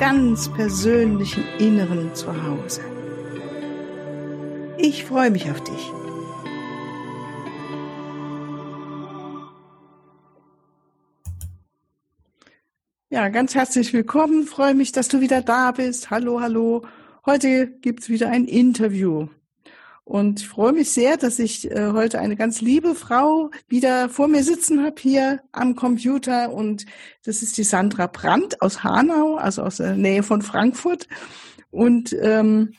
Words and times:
ganz 0.00 0.50
persönlichen 0.54 1.44
Inneren 1.58 2.14
zu 2.14 2.28
Hause. 2.42 2.80
Ich 4.78 5.04
freue 5.04 5.30
mich 5.30 5.50
auf 5.50 5.62
dich. 5.62 5.92
Ja, 13.10 13.28
ganz 13.28 13.54
herzlich 13.54 13.92
willkommen. 13.92 14.46
Freue 14.46 14.74
mich, 14.74 14.92
dass 14.92 15.08
du 15.08 15.20
wieder 15.20 15.42
da 15.42 15.72
bist. 15.72 16.10
Hallo, 16.10 16.40
hallo. 16.40 16.86
Heute 17.26 17.66
gibt's 17.66 18.08
wieder 18.08 18.30
ein 18.30 18.46
Interview. 18.46 19.28
Und 20.10 20.40
ich 20.40 20.48
freue 20.48 20.72
mich 20.72 20.90
sehr, 20.90 21.16
dass 21.16 21.38
ich 21.38 21.70
äh, 21.70 21.92
heute 21.92 22.18
eine 22.18 22.34
ganz 22.34 22.60
liebe 22.60 22.96
Frau 22.96 23.52
wieder 23.68 24.08
vor 24.08 24.26
mir 24.26 24.42
sitzen 24.42 24.84
habe 24.84 25.00
hier 25.00 25.40
am 25.52 25.76
Computer. 25.76 26.52
Und 26.52 26.84
das 27.24 27.42
ist 27.42 27.56
die 27.56 27.62
Sandra 27.62 28.08
Brandt 28.08 28.60
aus 28.60 28.82
Hanau, 28.82 29.36
also 29.36 29.62
aus 29.62 29.76
der 29.76 29.94
Nähe 29.94 30.24
von 30.24 30.42
Frankfurt. 30.42 31.06
Und 31.70 32.12
ähm, 32.20 32.72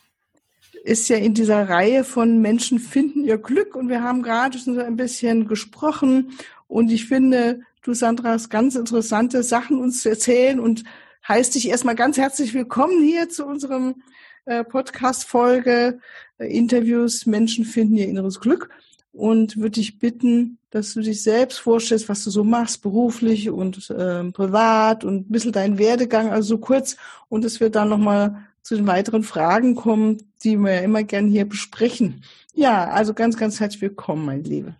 ist 0.83 1.07
ja 1.07 1.15
in 1.15 1.33
dieser 1.33 1.69
Reihe 1.69 2.03
von 2.03 2.41
Menschen 2.41 2.79
finden 2.79 3.23
ihr 3.23 3.37
Glück. 3.37 3.77
Und 3.77 3.87
wir 3.87 4.03
haben 4.03 4.23
gerade 4.23 4.59
schon 4.59 4.75
so 4.75 4.81
ein 4.81 4.97
bisschen 4.97 5.47
gesprochen. 5.47 6.33
Und 6.67 6.91
ich 6.91 7.05
finde, 7.05 7.61
du, 7.81 7.93
Sandra, 7.93 8.31
hast 8.31 8.49
ganz 8.49 8.75
interessante 8.75 9.41
Sachen 9.41 9.79
uns 9.79 10.01
zu 10.01 10.09
erzählen 10.09 10.59
und 10.59 10.83
heißt 11.25 11.55
dich 11.55 11.69
erstmal 11.69 11.95
ganz 11.95 12.17
herzlich 12.17 12.53
willkommen 12.53 13.01
hier 13.01 13.29
zu 13.29 13.45
unserem 13.45 14.01
äh, 14.45 14.63
Podcast-Folge, 14.63 15.99
äh, 16.37 16.57
Interviews, 16.57 17.25
Menschen 17.25 17.65
finden 17.65 17.95
ihr 17.95 18.07
inneres 18.07 18.39
Glück 18.39 18.69
und 19.13 19.57
würde 19.57 19.71
dich 19.71 19.99
bitten, 19.99 20.57
dass 20.69 20.93
du 20.93 21.01
dich 21.01 21.21
selbst 21.21 21.59
vorstellst, 21.59 22.09
was 22.09 22.23
du 22.23 22.29
so 22.29 22.43
machst, 22.43 22.81
beruflich 22.81 23.49
und 23.49 23.89
äh, 23.89 24.23
privat 24.31 25.03
und 25.03 25.29
ein 25.29 25.31
bisschen 25.31 25.51
deinen 25.51 25.77
Werdegang, 25.77 26.31
also 26.31 26.49
so 26.49 26.57
kurz 26.59 26.97
und 27.29 27.43
dass 27.43 27.59
wir 27.59 27.69
dann 27.69 27.89
nochmal 27.89 28.47
zu 28.61 28.75
den 28.75 28.87
weiteren 28.87 29.23
Fragen 29.23 29.75
kommen, 29.75 30.17
die 30.43 30.57
wir 30.57 30.75
ja 30.75 30.81
immer 30.81 31.03
gern 31.03 31.27
hier 31.27 31.47
besprechen. 31.47 32.23
Ja, 32.53 32.85
also 32.85 33.13
ganz, 33.13 33.37
ganz 33.37 33.59
herzlich 33.59 33.81
willkommen, 33.81 34.25
mein 34.25 34.43
Liebe. 34.43 34.75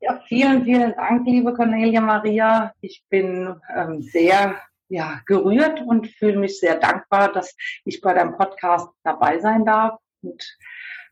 Ja, 0.00 0.20
vielen, 0.26 0.64
vielen 0.64 0.94
Dank, 0.94 1.26
liebe 1.26 1.52
Cornelia 1.52 2.00
Maria. 2.00 2.72
Ich 2.80 3.02
bin 3.10 3.54
ähm, 3.74 4.02
sehr 4.02 4.56
ja, 4.90 5.20
gerührt 5.24 5.80
und 5.80 6.08
fühle 6.08 6.38
mich 6.38 6.58
sehr 6.58 6.76
dankbar, 6.76 7.32
dass 7.32 7.56
ich 7.84 8.00
bei 8.00 8.12
deinem 8.12 8.36
Podcast 8.36 8.88
dabei 9.04 9.38
sein 9.38 9.64
darf. 9.64 9.98
Und 10.20 10.44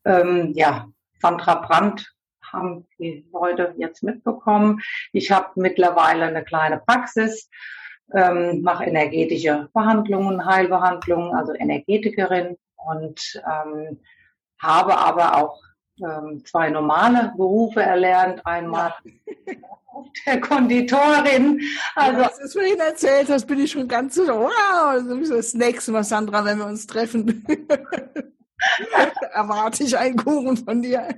ähm, 0.05 0.53
ja, 0.55 0.89
Sandra 1.21 1.55
Brandt 1.55 2.12
haben 2.43 2.87
die 2.99 3.27
Leute 3.33 3.75
jetzt 3.79 4.03
mitbekommen. 4.03 4.81
Ich 5.12 5.31
habe 5.31 5.49
mittlerweile 5.55 6.25
eine 6.27 6.45
kleine 6.45 6.79
Praxis, 6.79 7.49
ähm, 8.12 8.62
mache 8.62 8.84
energetische 8.84 9.69
Behandlungen, 9.73 10.45
Heilbehandlungen, 10.45 11.34
also 11.34 11.55
Energetikerin 11.55 12.56
und 12.77 13.43
ähm, 13.47 14.01
habe 14.61 14.97
aber 14.99 15.37
auch 15.37 15.61
ähm, 16.03 16.44
zwei 16.44 16.70
normale 16.70 17.32
Berufe 17.36 17.82
erlernt. 17.82 18.44
Einmal 18.47 18.94
ja. 19.04 19.54
der 20.26 20.41
Konditorin. 20.41 21.60
Also, 21.94 22.20
ja, 22.20 22.31
das 22.41 22.53
vorhin 22.53 22.78
erzählt 22.78 23.28
hast, 23.28 23.47
bin 23.47 23.60
ich 23.60 23.72
schon 23.72 23.88
ganz 23.88 24.14
so, 24.14 24.26
wow, 24.26 25.03
das 25.28 25.54
nächste 25.54 25.92
Mal, 25.92 26.04
Sandra, 26.04 26.44
wenn 26.44 26.58
wir 26.58 26.66
uns 26.66 26.87
treffen. 26.87 27.44
erwarte 29.32 29.84
ich 29.84 29.97
einen 29.97 30.16
Kuchen 30.16 30.56
von 30.56 30.82
dir. 30.82 31.08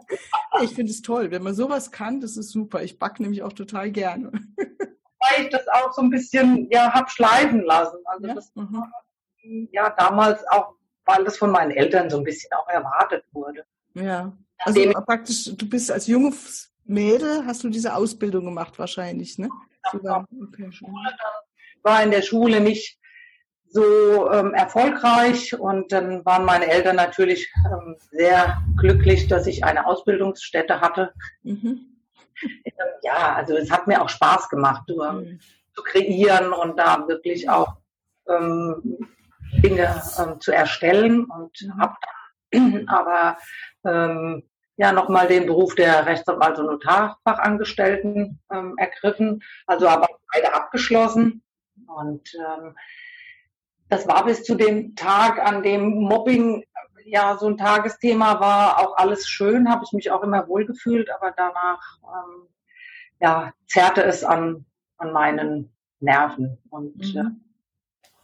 ich 0.62 0.74
finde 0.74 0.90
es 0.90 1.02
toll, 1.02 1.30
wenn 1.30 1.42
man 1.42 1.54
sowas 1.54 1.90
kann, 1.90 2.20
das 2.20 2.36
ist 2.36 2.50
super. 2.50 2.82
Ich 2.82 2.98
backe 2.98 3.22
nämlich 3.22 3.42
auch 3.42 3.52
total 3.52 3.90
gerne. 3.90 4.32
Weil 4.56 5.44
ich 5.44 5.50
das 5.50 5.68
auch 5.68 5.92
so 5.92 6.02
ein 6.02 6.10
bisschen 6.10 6.68
ja 6.70 6.92
hab 6.92 7.10
schleifen 7.10 7.62
lassen. 7.62 7.98
Also 8.04 8.26
ja? 8.26 8.34
das 8.34 8.52
mhm. 8.54 9.68
ja 9.72 9.90
damals 9.90 10.46
auch, 10.48 10.74
weil 11.04 11.24
das 11.24 11.38
von 11.38 11.50
meinen 11.50 11.70
Eltern 11.70 12.10
so 12.10 12.18
ein 12.18 12.24
bisschen 12.24 12.52
auch 12.54 12.68
erwartet 12.68 13.24
wurde. 13.32 13.64
Ja. 13.94 14.36
Also 14.58 14.90
praktisch, 14.92 15.50
du 15.56 15.68
bist 15.68 15.90
als 15.90 16.06
junges 16.06 16.72
Mädel, 16.84 17.44
hast 17.46 17.64
du 17.64 17.70
diese 17.70 17.94
Ausbildung 17.94 18.44
gemacht 18.44 18.78
wahrscheinlich, 18.78 19.38
ne? 19.38 19.48
Ja, 20.02 20.24
okay. 20.42 20.70
War 21.82 22.02
in 22.02 22.10
der 22.10 22.22
Schule 22.22 22.60
nicht 22.60 22.98
so 23.70 24.30
ähm, 24.32 24.52
erfolgreich 24.52 25.58
und 25.58 25.92
dann 25.92 26.24
waren 26.24 26.44
meine 26.44 26.66
Eltern 26.66 26.96
natürlich 26.96 27.50
ähm, 27.66 27.96
sehr 28.10 28.60
glücklich, 28.76 29.28
dass 29.28 29.46
ich 29.46 29.64
eine 29.64 29.86
Ausbildungsstätte 29.86 30.80
hatte. 30.80 31.12
Mhm. 31.42 31.86
Ja, 33.02 33.34
also 33.34 33.56
es 33.56 33.70
hat 33.70 33.86
mir 33.86 34.02
auch 34.02 34.08
Spaß 34.10 34.50
gemacht, 34.50 34.82
du, 34.86 35.02
mhm. 35.02 35.40
zu 35.74 35.82
kreieren 35.82 36.52
und 36.52 36.78
da 36.78 37.06
wirklich 37.08 37.48
auch 37.48 37.76
ähm, 38.28 38.98
Dinge 39.62 40.02
ähm, 40.18 40.40
zu 40.40 40.52
erstellen 40.52 41.24
und 41.24 41.50
mhm. 41.62 41.80
habe 41.80 41.96
aber 42.86 43.38
ähm, 43.84 44.42
ja 44.76 44.92
nochmal 44.92 45.28
den 45.28 45.46
Beruf 45.46 45.74
der 45.74 46.06
Rechtsanwalt 46.06 46.58
und 46.58 46.66
Notarfachangestellten 46.66 48.40
ähm, 48.50 48.74
ergriffen, 48.78 49.42
also 49.66 49.86
aber 49.88 50.08
beide 50.32 50.54
abgeschlossen. 50.54 51.42
Und 51.86 52.32
ähm, 52.34 52.74
das 53.88 54.08
war 54.08 54.24
bis 54.24 54.44
zu 54.44 54.54
dem 54.54 54.94
Tag, 54.94 55.38
an 55.38 55.62
dem 55.62 56.00
Mobbing 56.00 56.64
ja 57.04 57.36
so 57.36 57.46
ein 57.46 57.58
Tagesthema 57.58 58.40
war, 58.40 58.78
auch 58.78 58.96
alles 58.96 59.28
schön, 59.28 59.68
habe 59.68 59.84
ich 59.84 59.92
mich 59.92 60.10
auch 60.10 60.22
immer 60.22 60.46
wohlgefühlt, 60.48 61.10
aber 61.10 61.32
danach 61.36 61.80
ähm, 62.04 62.48
ja, 63.20 63.52
zerrte 63.66 64.02
es 64.02 64.24
an, 64.24 64.64
an 64.96 65.12
meinen 65.12 65.72
Nerven. 66.00 66.58
Und 66.70 66.96
mhm. 66.96 67.20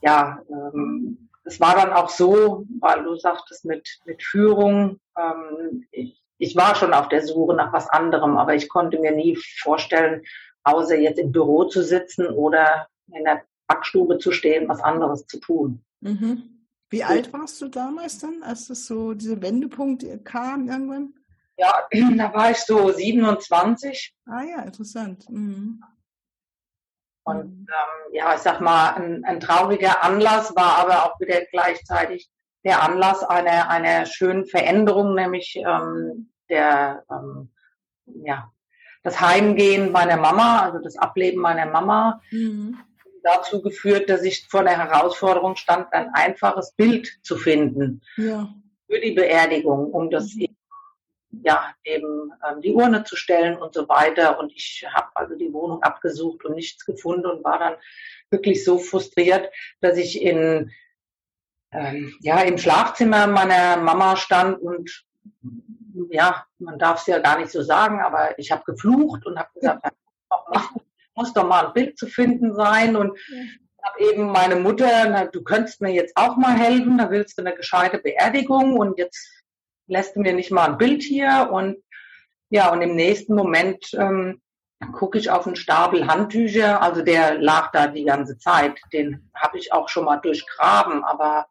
äh, 0.03 0.07
ja, 0.07 0.41
ähm, 0.49 1.26
es 1.47 1.61
war 1.61 1.77
dann 1.77 1.93
auch 1.93 2.11
so, 2.11 2.67
weil 2.81 3.05
du 3.05 3.15
sagtest 3.17 3.65
mit, 3.65 4.01
mit 4.05 4.23
Führung, 4.23 4.99
ähm, 5.17 5.87
ich, 5.93 6.21
ich 6.39 6.57
war 6.57 6.75
schon 6.75 6.93
auf 6.93 7.09
der 7.09 7.25
Suche 7.25 7.55
nach 7.55 7.73
was 7.73 7.89
anderem, 7.89 8.37
aber 8.37 8.55
ich 8.55 8.69
konnte 8.69 8.99
mir 8.99 9.12
nie 9.12 9.39
vorstellen, 9.62 10.25
außer 10.65 10.99
jetzt 10.99 11.21
im 11.21 11.31
Büro 11.31 11.65
zu 11.65 11.83
sitzen 11.83 12.27
oder 12.27 12.89
in 13.12 13.25
der 13.25 13.43
Backstube 13.69 14.19
zu 14.19 14.33
stehen, 14.33 14.69
was 14.69 14.81
anderes 14.81 15.27
zu 15.27 15.39
tun. 15.39 15.84
Mhm. 16.01 16.67
Wie 16.91 16.99
so. 16.99 17.05
alt 17.05 17.33
warst 17.33 17.61
du 17.61 17.69
damals 17.69 18.19
dann, 18.19 18.43
als 18.43 18.67
das 18.67 18.87
so 18.87 19.15
diese 19.15 19.41
Wendepunkt 19.41 20.05
kam 20.25 20.69
irgendwann? 20.69 21.15
Ja, 21.57 21.87
da 22.17 22.34
war 22.34 22.51
ich 22.51 22.59
so 22.59 22.91
27. 22.91 24.15
Ah 24.27 24.43
ja, 24.43 24.63
interessant. 24.63 25.31
Mhm. 25.31 25.81
Und 27.27 27.45
mhm. 27.45 27.67
ähm, 27.69 28.15
ja, 28.15 28.35
ich 28.35 28.41
sag 28.41 28.61
mal, 28.61 28.95
ein, 28.95 29.25
ein, 29.25 29.41
trauriger 29.41 30.05
Anlass 30.05 30.55
war 30.55 30.79
aber 30.79 31.05
auch 31.05 31.19
wieder 31.19 31.41
gleichzeitig 31.51 32.31
der 32.65 32.83
Anlass 32.83 33.25
einer, 33.25 33.69
einer 33.69 34.07
schönen 34.07 34.47
Veränderung, 34.47 35.15
nämlich 35.15 35.57
ähm, 35.57 36.31
der, 36.49 37.03
ähm, 37.11 37.51
ja, 38.25 38.53
das 39.03 39.21
Heimgehen 39.21 39.91
meiner 39.91 40.17
Mama, 40.17 40.63
also 40.63 40.79
das 40.79 40.97
Ableben 40.97 41.41
meiner 41.41 41.67
Mama, 41.67 42.21
mhm. 42.31 42.79
dazu 43.25 43.61
geführt, 43.61 44.09
dass 44.09 44.22
ich 44.22 44.47
vor 44.49 44.63
der 44.63 44.79
Herausforderung 44.79 45.57
stand, 45.57 45.93
ein 45.93 46.11
einfaches 46.15 46.75
Bild 46.77 47.09
zu 47.22 47.37
finden 47.37 48.03
ja. 48.17 48.49
für 48.89 49.01
die 49.01 49.13
Beerdigung, 49.13 49.91
um 49.91 50.11
das 50.11 50.33
mhm 50.34 50.56
ja, 51.44 51.74
eben 51.84 52.33
ähm, 52.48 52.60
die 52.60 52.72
Urne 52.72 53.04
zu 53.04 53.16
stellen 53.16 53.56
und 53.56 53.74
so 53.74 53.88
weiter. 53.88 54.38
Und 54.38 54.53
ich 54.53 54.86
habe 54.92 55.09
also 55.15 55.34
die 55.36 55.53
Wohnung 55.53 55.83
abgesucht 55.83 56.44
und 56.44 56.54
nichts 56.54 56.84
gefunden 56.84 57.27
und 57.27 57.44
war 57.44 57.59
dann 57.59 57.74
wirklich 58.30 58.65
so 58.65 58.78
frustriert, 58.78 59.50
dass 59.80 59.97
ich 59.97 60.21
in 60.22 60.71
ähm, 61.72 62.16
ja 62.21 62.41
im 62.41 62.59
Schlafzimmer 62.59 63.27
meiner 63.27 63.77
Mama 63.77 64.16
stand 64.16 64.60
und 64.60 65.04
ja, 66.10 66.44
man 66.59 66.78
darf 66.78 67.00
es 67.00 67.06
ja 67.06 67.18
gar 67.18 67.38
nicht 67.38 67.50
so 67.50 67.62
sagen, 67.62 68.00
aber 68.00 68.38
ich 68.38 68.50
habe 68.50 68.65
geflucht 68.65 69.24
und 69.27 69.38
habe 69.38 69.48
gesagt, 69.54 69.88
muss 71.15 71.33
doch 71.33 71.47
mal 71.47 71.66
ein 71.66 71.72
Bild 71.72 71.98
zu 71.98 72.06
finden 72.06 72.54
sein 72.54 72.97
und 72.97 73.18
ja. 73.28 73.38
habe 73.83 74.12
eben 74.12 74.27
meine 74.30 74.56
Mutter, 74.56 75.09
na, 75.09 75.24
du 75.27 75.42
könntest 75.42 75.80
mir 75.80 75.92
jetzt 75.92 76.16
auch 76.16 76.36
mal 76.36 76.56
helfen, 76.56 76.98
da 76.98 77.10
willst 77.10 77.38
du 77.38 77.42
eine 77.42 77.54
gescheite 77.54 77.98
Beerdigung 77.98 78.77
und 78.77 78.98
jetzt 78.98 79.33
lässt 79.86 80.16
du 80.16 80.21
mir 80.21 80.33
nicht 80.33 80.50
mal 80.50 80.71
ein 80.71 80.78
Bild 80.78 81.03
hier 81.03 81.48
und 81.53 81.77
ja, 82.50 82.72
und 82.72 82.80
im 82.83 82.94
nächsten 82.94 83.34
Moment 83.34 83.92
ähm, 83.94 84.41
gucke 84.92 85.18
ich 85.18 85.30
auf 85.30 85.47
einen 85.47 85.56
Stapel 85.56 86.06
Handtücher, 86.06 86.80
also 86.80 87.03
der 87.03 87.38
lag 87.38 87.72
da 87.72 87.86
die 87.88 88.04
ganze 88.04 88.38
Zeit, 88.38 88.78
den 88.92 89.30
habe 89.34 89.59
ich 89.59 89.72
auch 89.72 89.88
schon 89.88 90.04
mal 90.04 90.18
durchgraben, 90.18 91.03
aber 91.04 91.47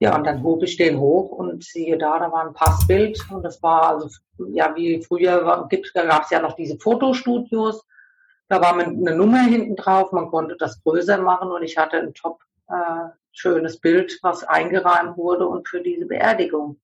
Ja, 0.00 0.14
und 0.14 0.24
dann 0.24 0.42
hob 0.44 0.62
ich 0.62 0.76
den 0.76 0.98
hoch 1.00 1.30
und 1.32 1.64
siehe 1.64 1.98
da, 1.98 2.20
da 2.20 2.30
war 2.30 2.46
ein 2.46 2.54
Passbild 2.54 3.18
und 3.30 3.42
das 3.42 3.60
war 3.62 3.88
also, 3.88 4.08
ja, 4.50 4.74
wie 4.76 5.02
früher 5.02 5.42
gab 5.42 6.22
es 6.24 6.30
ja 6.30 6.40
noch 6.40 6.54
diese 6.54 6.78
Fotostudios. 6.78 7.84
Da 8.48 8.60
war 8.60 8.78
eine 8.78 9.16
Nummer 9.16 9.40
hinten 9.40 9.74
drauf, 9.74 10.12
man 10.12 10.28
konnte 10.28 10.56
das 10.56 10.80
größer 10.84 11.18
machen 11.18 11.50
und 11.50 11.64
ich 11.64 11.76
hatte 11.76 11.98
ein 11.98 12.14
top 12.14 12.40
äh, 12.68 13.08
schönes 13.32 13.80
Bild, 13.80 14.18
was 14.22 14.44
eingerahmt 14.44 15.16
wurde 15.16 15.46
und 15.46 15.68
für 15.68 15.80
diese 15.80 16.06
Beerdigung. 16.06 16.80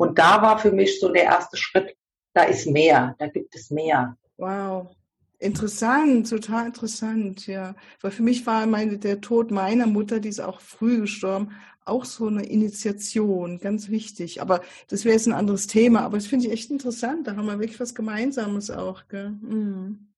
Und 0.00 0.18
da 0.18 0.40
war 0.40 0.58
für 0.58 0.72
mich 0.72 0.98
so 0.98 1.10
der 1.10 1.24
erste 1.24 1.58
Schritt, 1.58 1.94
da 2.32 2.44
ist 2.44 2.66
mehr, 2.66 3.14
da 3.18 3.26
gibt 3.26 3.54
es 3.54 3.70
mehr. 3.70 4.16
Wow. 4.38 4.96
Interessant, 5.38 6.30
total 6.30 6.68
interessant, 6.68 7.46
ja. 7.46 7.74
Weil 8.00 8.10
für 8.10 8.22
mich 8.22 8.46
war 8.46 8.64
meine, 8.64 8.96
der 8.96 9.20
Tod 9.20 9.50
meiner 9.50 9.86
Mutter, 9.86 10.18
die 10.18 10.30
ist 10.30 10.40
auch 10.40 10.62
früh 10.62 11.02
gestorben, 11.02 11.54
auch 11.84 12.06
so 12.06 12.28
eine 12.28 12.46
Initiation, 12.46 13.58
ganz 13.58 13.90
wichtig. 13.90 14.40
Aber 14.40 14.62
das 14.88 15.04
wäre 15.04 15.12
jetzt 15.12 15.26
ein 15.26 15.34
anderes 15.34 15.66
Thema. 15.66 16.00
Aber 16.00 16.16
das 16.16 16.26
finde 16.26 16.46
ich 16.46 16.52
echt 16.52 16.70
interessant. 16.70 17.26
Da 17.26 17.36
haben 17.36 17.44
wir 17.44 17.60
wirklich 17.60 17.78
was 17.78 17.94
Gemeinsames 17.94 18.70
auch. 18.70 19.06
Gell? 19.06 19.32
Mhm. 19.42 20.14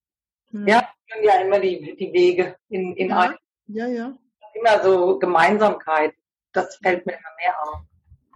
Ja, 0.53 0.89
ja, 1.09 1.23
ja 1.25 1.41
immer 1.41 1.59
die, 1.59 1.97
die 1.97 2.13
Wege 2.13 2.55
in, 2.69 2.95
in 2.95 3.09
ja, 3.09 3.19
ein. 3.19 3.35
Ja, 3.67 3.89
ja. 3.89 4.17
Immer 4.55 4.81
so 4.85 5.19
Gemeinsamkeit. 5.19 6.15
Das 6.53 6.77
fällt 6.77 7.05
mir 7.05 7.15
immer 7.15 7.35
mehr 7.41 7.55
auf. 7.65 7.81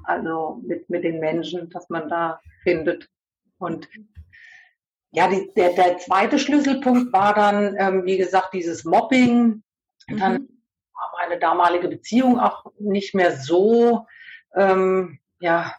Also 0.07 0.61
mit, 0.65 0.89
mit 0.89 1.05
den 1.05 1.21
Menschen, 1.21 1.69
dass 1.71 1.89
man 1.89 2.09
da 2.09 2.41
findet. 2.63 3.09
Und 3.59 3.89
ja, 5.11 5.29
die, 5.29 5.51
der, 5.57 5.71
der 5.71 5.99
zweite 5.99 6.39
Schlüsselpunkt 6.39 7.13
war 7.13 7.35
dann, 7.35 7.77
ähm, 7.79 8.05
wie 8.05 8.19
gesagt, 8.19 8.55
dieses 8.55 8.85
Mobbing. 8.85 9.63
Mhm. 10.09 10.19
Dann 10.19 10.49
war 10.95 11.13
meine 11.19 11.41
damalige 11.41 11.89
Beziehung 11.89 12.39
auch 12.39 12.67
nicht 12.79 13.15
mehr 13.15 13.37
so 13.37 14.07
ähm, 14.55 15.19
ja, 15.41 15.75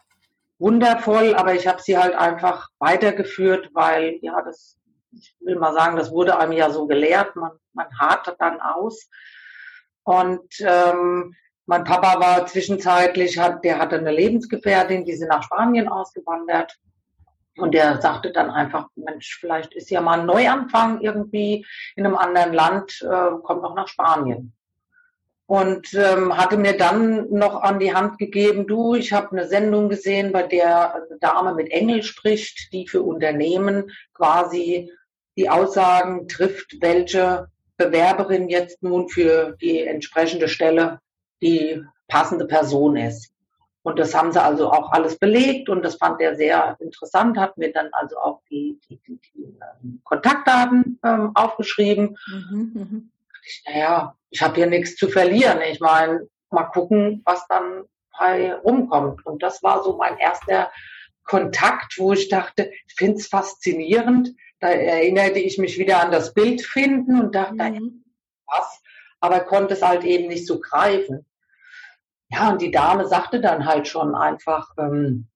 wundervoll, 0.58 1.34
aber 1.34 1.54
ich 1.54 1.66
habe 1.66 1.80
sie 1.80 1.96
halt 1.96 2.14
einfach 2.14 2.68
weitergeführt, 2.78 3.70
weil 3.72 4.18
ja, 4.22 4.42
das, 4.42 4.78
ich 5.12 5.34
will 5.40 5.56
mal 5.56 5.72
sagen, 5.72 5.96
das 5.96 6.10
wurde 6.10 6.38
einem 6.38 6.52
ja 6.52 6.70
so 6.70 6.86
gelehrt, 6.86 7.36
man, 7.36 7.52
man 7.72 7.86
harte 7.98 8.36
dann 8.38 8.60
aus. 8.60 9.08
Und 10.02 10.48
ähm, 10.60 11.34
mein 11.68 11.84
Papa 11.84 12.18
war 12.18 12.46
zwischenzeitlich, 12.46 13.38
hat, 13.38 13.62
der 13.62 13.78
hatte 13.78 13.98
eine 13.98 14.10
Lebensgefährtin, 14.10 15.04
die 15.04 15.14
sind 15.14 15.28
nach 15.28 15.42
Spanien 15.42 15.86
ausgewandert. 15.86 16.74
Und 17.58 17.74
der 17.74 18.00
sagte 18.00 18.32
dann 18.32 18.50
einfach, 18.50 18.88
Mensch, 18.96 19.36
vielleicht 19.38 19.74
ist 19.74 19.90
ja 19.90 20.00
mal 20.00 20.20
ein 20.20 20.26
Neuanfang 20.26 21.02
irgendwie 21.02 21.66
in 21.94 22.06
einem 22.06 22.16
anderen 22.16 22.54
Land, 22.54 23.02
äh, 23.02 23.30
kommt 23.42 23.60
noch 23.60 23.74
nach 23.74 23.86
Spanien. 23.86 24.54
Und 25.44 25.92
ähm, 25.92 26.38
hatte 26.38 26.56
mir 26.56 26.74
dann 26.74 27.28
noch 27.30 27.60
an 27.62 27.78
die 27.78 27.94
Hand 27.94 28.16
gegeben, 28.16 28.66
du, 28.66 28.94
ich 28.94 29.12
habe 29.12 29.32
eine 29.32 29.46
Sendung 29.46 29.90
gesehen, 29.90 30.32
bei 30.32 30.44
der 30.44 30.94
eine 30.94 31.18
Dame 31.20 31.52
mit 31.52 31.70
Engel 31.70 32.02
spricht, 32.02 32.72
die 32.72 32.88
für 32.88 33.02
Unternehmen 33.02 33.90
quasi 34.14 34.90
die 35.36 35.50
Aussagen 35.50 36.28
trifft, 36.28 36.76
welche 36.80 37.48
Bewerberin 37.76 38.48
jetzt 38.48 38.82
nun 38.82 39.10
für 39.10 39.54
die 39.60 39.82
entsprechende 39.82 40.48
Stelle 40.48 41.00
die 41.40 41.82
passende 42.08 42.46
Person 42.46 42.96
ist. 42.96 43.32
Und 43.82 43.98
das 43.98 44.14
haben 44.14 44.32
sie 44.32 44.42
also 44.42 44.70
auch 44.70 44.92
alles 44.92 45.18
belegt 45.18 45.68
und 45.68 45.82
das 45.82 45.96
fand 45.96 46.20
er 46.20 46.34
sehr 46.36 46.76
interessant, 46.80 47.38
hat 47.38 47.56
mir 47.56 47.72
dann 47.72 47.88
also 47.92 48.18
auch 48.18 48.42
die, 48.50 48.78
die, 48.88 49.00
die, 49.06 49.18
die 49.34 49.44
ähm, 49.44 50.00
Kontaktdaten 50.04 50.98
ähm, 51.04 51.30
aufgeschrieben. 51.34 52.18
Mhm, 52.26 52.70
mhm. 52.74 53.12
ich, 53.46 53.64
naja, 53.66 54.14
ich 54.30 54.42
habe 54.42 54.56
hier 54.56 54.66
nichts 54.66 54.96
zu 54.96 55.08
verlieren. 55.08 55.60
Ich 55.70 55.80
meine, 55.80 56.28
mal 56.50 56.64
gucken, 56.64 57.22
was 57.24 57.46
dann 57.48 57.84
bei 58.18 58.54
rumkommt. 58.56 59.24
Und 59.24 59.42
das 59.42 59.62
war 59.62 59.82
so 59.82 59.96
mein 59.96 60.18
erster 60.18 60.70
Kontakt, 61.24 61.98
wo 61.98 62.12
ich 62.12 62.28
dachte, 62.28 62.70
ich 62.86 62.94
finde 62.94 63.18
es 63.18 63.28
faszinierend. 63.28 64.34
Da 64.60 64.68
erinnerte 64.68 65.38
ich 65.38 65.56
mich 65.56 65.78
wieder 65.78 66.02
an 66.02 66.10
das 66.10 66.34
Bild 66.34 66.62
finden 66.62 67.20
und 67.20 67.34
dachte, 67.34 67.54
mhm. 67.54 68.04
was, 68.46 68.82
aber 69.20 69.40
konnte 69.40 69.74
es 69.74 69.82
halt 69.82 70.04
eben 70.04 70.28
nicht 70.28 70.46
so 70.46 70.58
greifen. 70.58 71.24
Ja, 72.30 72.50
und 72.50 72.60
die 72.60 72.70
Dame 72.70 73.06
sagte 73.06 73.40
dann 73.40 73.64
halt 73.64 73.88
schon 73.88 74.14
einfach, 74.14 74.70
ähm, 74.78 75.28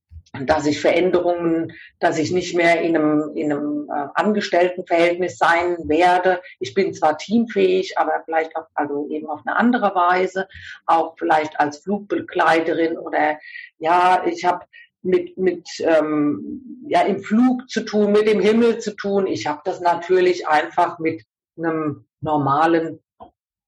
dass 0.47 0.67
ich 0.67 0.81
Veränderungen, 0.81 1.73
dass 2.01 2.19
ich 2.19 2.33
nicht 2.33 2.55
mehr 2.57 2.81
in 2.81 2.97
einem, 2.97 3.33
in 3.35 3.53
einem 3.53 3.89
äh, 3.91 4.09
Angestelltenverhältnis 4.15 5.37
sein 5.37 5.77
werde. 5.85 6.41
Ich 6.59 6.73
bin 6.73 6.95
zwar 6.95 7.19
teamfähig, 7.19 7.99
aber 7.99 8.23
vielleicht 8.25 8.57
auch, 8.57 8.67
also 8.75 9.09
eben 9.11 9.29
auf 9.29 9.41
eine 9.45 9.57
andere 9.57 9.95
Weise, 9.95 10.49
auch 10.87 11.17
vielleicht 11.19 11.61
als 11.61 11.79
Flugbegleiterin 11.79 12.97
oder 12.97 13.39
ja, 13.79 14.25
ich 14.27 14.45
habe 14.45 14.65
mit, 15.03 15.37
mit 15.37 15.69
ähm, 15.81 16.83
ja, 16.89 17.03
im 17.03 17.23
Flug 17.23 17.69
zu 17.69 17.83
tun, 17.83 18.13
mit 18.13 18.27
dem 18.27 18.41
Himmel 18.41 18.79
zu 18.79 18.97
tun. 18.97 19.27
Ich 19.27 19.47
habe 19.47 19.61
das 19.65 19.81
natürlich 19.81 20.49
einfach 20.49 20.99
mit 20.99 21.25
einem 21.59 22.07
normalen 22.21 23.01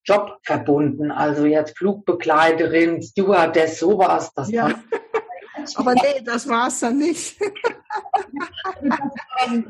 Job 0.04 0.38
verbunden. 0.42 1.10
Also 1.10 1.46
jetzt 1.46 1.78
Flugbegleiterin, 1.78 3.02
Stewardess, 3.02 3.78
sowas. 3.78 4.30
Das 4.34 4.50
ja. 4.50 4.74
Aber 5.76 5.94
nee, 5.94 6.20
das 6.24 6.48
war 6.48 6.68
es 6.68 6.80
dann 6.80 6.98
nicht. 6.98 7.36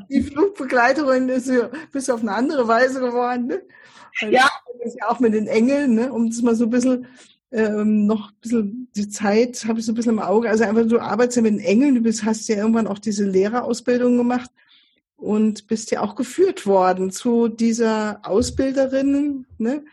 Die 0.09 0.23
Flugbegleiterin 0.23 1.29
ist 1.29 1.47
ja 1.47 1.69
bis 1.91 2.09
auf 2.09 2.21
eine 2.21 2.33
andere 2.33 2.67
Weise 2.67 2.99
geworden. 2.99 3.47
Ne? 3.47 3.61
Ja. 4.29 4.49
ist 4.83 4.97
ja 4.99 5.09
auch 5.09 5.19
mit 5.19 5.33
den 5.33 5.47
Engeln, 5.47 5.95
ne? 5.95 6.11
um 6.11 6.29
das 6.29 6.41
mal 6.41 6.55
so 6.55 6.65
ein 6.65 6.69
bisschen 6.69 7.07
ähm, 7.51 8.05
noch 8.05 8.31
ein 8.31 8.37
bisschen 8.41 8.91
die 8.95 9.07
Zeit 9.07 9.63
habe 9.65 9.79
ich 9.79 9.85
so 9.85 9.93
ein 9.93 9.95
bisschen 9.95 10.13
im 10.13 10.19
Auge. 10.19 10.49
Also 10.49 10.65
einfach, 10.65 10.87
du 10.87 10.99
arbeitest 10.99 11.37
ja 11.37 11.43
mit 11.43 11.53
den 11.53 11.59
Engeln, 11.59 11.95
du 11.95 12.01
bist, 12.01 12.25
hast 12.25 12.49
ja 12.49 12.57
irgendwann 12.57 12.87
auch 12.87 12.99
diese 12.99 13.25
Lehrerausbildung 13.25 14.17
gemacht 14.17 14.51
und 15.15 15.67
bist 15.67 15.91
ja 15.91 16.01
auch 16.01 16.15
geführt 16.15 16.67
worden 16.67 17.11
zu 17.11 17.47
dieser 17.47 18.19
Ausbilderin, 18.23 19.45
ne? 19.57 19.85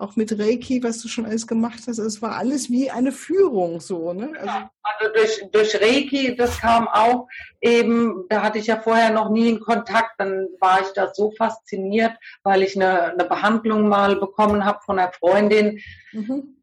Auch 0.00 0.16
mit 0.16 0.38
Reiki, 0.38 0.82
was 0.82 1.00
du 1.02 1.08
schon 1.08 1.26
alles 1.26 1.46
gemacht 1.46 1.80
hast. 1.86 1.98
Es 1.98 2.22
war 2.22 2.36
alles 2.36 2.70
wie 2.70 2.90
eine 2.90 3.12
Führung 3.12 3.80
so. 3.80 4.12
Ne? 4.12 4.32
Also, 4.38 4.54
also 4.82 5.12
durch, 5.14 5.50
durch 5.52 5.80
Reiki, 5.80 6.36
das 6.36 6.58
kam 6.58 6.88
auch 6.88 7.28
eben, 7.60 8.24
da 8.28 8.42
hatte 8.42 8.58
ich 8.58 8.66
ja 8.66 8.80
vorher 8.80 9.10
noch 9.10 9.30
nie 9.30 9.48
in 9.48 9.60
Kontakt, 9.60 10.12
dann 10.18 10.48
war 10.60 10.80
ich 10.80 10.88
da 10.94 11.12
so 11.12 11.32
fasziniert, 11.32 12.12
weil 12.42 12.62
ich 12.62 12.76
eine, 12.76 13.12
eine 13.12 13.24
Behandlung 13.24 13.88
mal 13.88 14.16
bekommen 14.16 14.64
habe 14.64 14.80
von 14.84 14.98
einer 14.98 15.12
Freundin 15.12 15.80
mhm. 16.12 16.56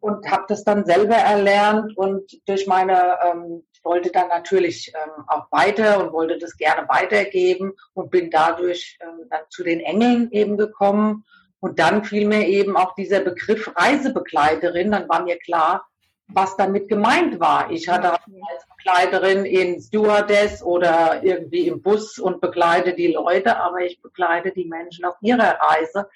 und 0.00 0.30
habe 0.30 0.44
das 0.48 0.64
dann 0.64 0.84
selber 0.84 1.16
erlernt 1.16 1.96
und 1.96 2.40
durch 2.46 2.66
meine 2.66 3.18
ähm, 3.24 3.62
ich 3.82 3.84
wollte 3.84 4.12
dann 4.12 4.28
natürlich 4.28 4.92
ähm, 4.94 5.24
auch 5.26 5.50
weiter 5.50 6.04
und 6.04 6.12
wollte 6.12 6.38
das 6.38 6.56
gerne 6.56 6.88
weitergeben 6.88 7.72
und 7.94 8.12
bin 8.12 8.30
dadurch 8.30 8.96
ähm, 9.00 9.26
dann 9.28 9.40
zu 9.50 9.64
den 9.64 9.80
Engeln 9.80 10.30
eben 10.30 10.56
gekommen 10.56 11.24
und 11.62 11.78
dann 11.78 12.02
fiel 12.02 12.26
mir 12.26 12.48
eben 12.48 12.76
auch 12.76 12.96
dieser 12.96 13.20
Begriff 13.20 13.72
Reisebegleiterin, 13.76 14.90
dann 14.90 15.08
war 15.08 15.22
mir 15.22 15.38
klar, 15.38 15.86
was 16.26 16.56
damit 16.56 16.88
gemeint 16.88 17.38
war. 17.38 17.70
Ich 17.70 17.88
hatte 17.88 18.10
als 18.10 18.66
Begleiterin 18.76 19.44
in 19.44 19.80
Stewardess 19.80 20.60
oder 20.64 21.22
irgendwie 21.22 21.68
im 21.68 21.80
Bus 21.80 22.18
und 22.18 22.40
begleite 22.40 22.94
die 22.94 23.12
Leute, 23.12 23.58
aber 23.58 23.78
ich 23.82 24.02
begleite 24.02 24.50
die 24.50 24.64
Menschen 24.64 25.04
auf 25.04 25.14
ihrer 25.20 25.56
Reise. 25.60 26.08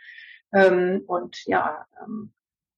Ähm, 0.52 1.04
und 1.06 1.38
ja, 1.46 1.86
ähm, 2.02 2.32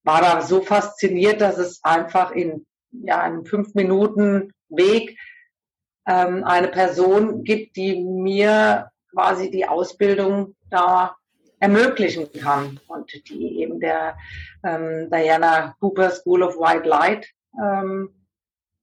war 0.04 0.20
da 0.20 0.42
so 0.42 0.60
fasziniert, 0.60 1.40
dass 1.40 1.56
es 1.56 1.82
einfach 1.82 2.32
in 2.32 2.66
ja, 2.90 3.18
einem 3.22 3.46
fünf 3.46 3.74
Minuten 3.74 4.52
Weg 4.68 5.18
ähm, 6.06 6.44
eine 6.44 6.68
Person 6.68 7.44
gibt, 7.44 7.76
die 7.76 7.98
mir 7.98 8.90
quasi 9.10 9.50
die 9.50 9.66
Ausbildung 9.66 10.54
da 10.68 11.17
ermöglichen 11.60 12.30
kann 12.32 12.80
und 12.86 13.12
die 13.28 13.60
eben 13.60 13.80
der 13.80 14.16
ähm, 14.64 15.08
Diana 15.10 15.74
Cooper 15.80 16.10
School 16.10 16.42
of 16.42 16.56
White 16.56 16.88
Light, 16.88 17.26
ähm, 17.60 18.14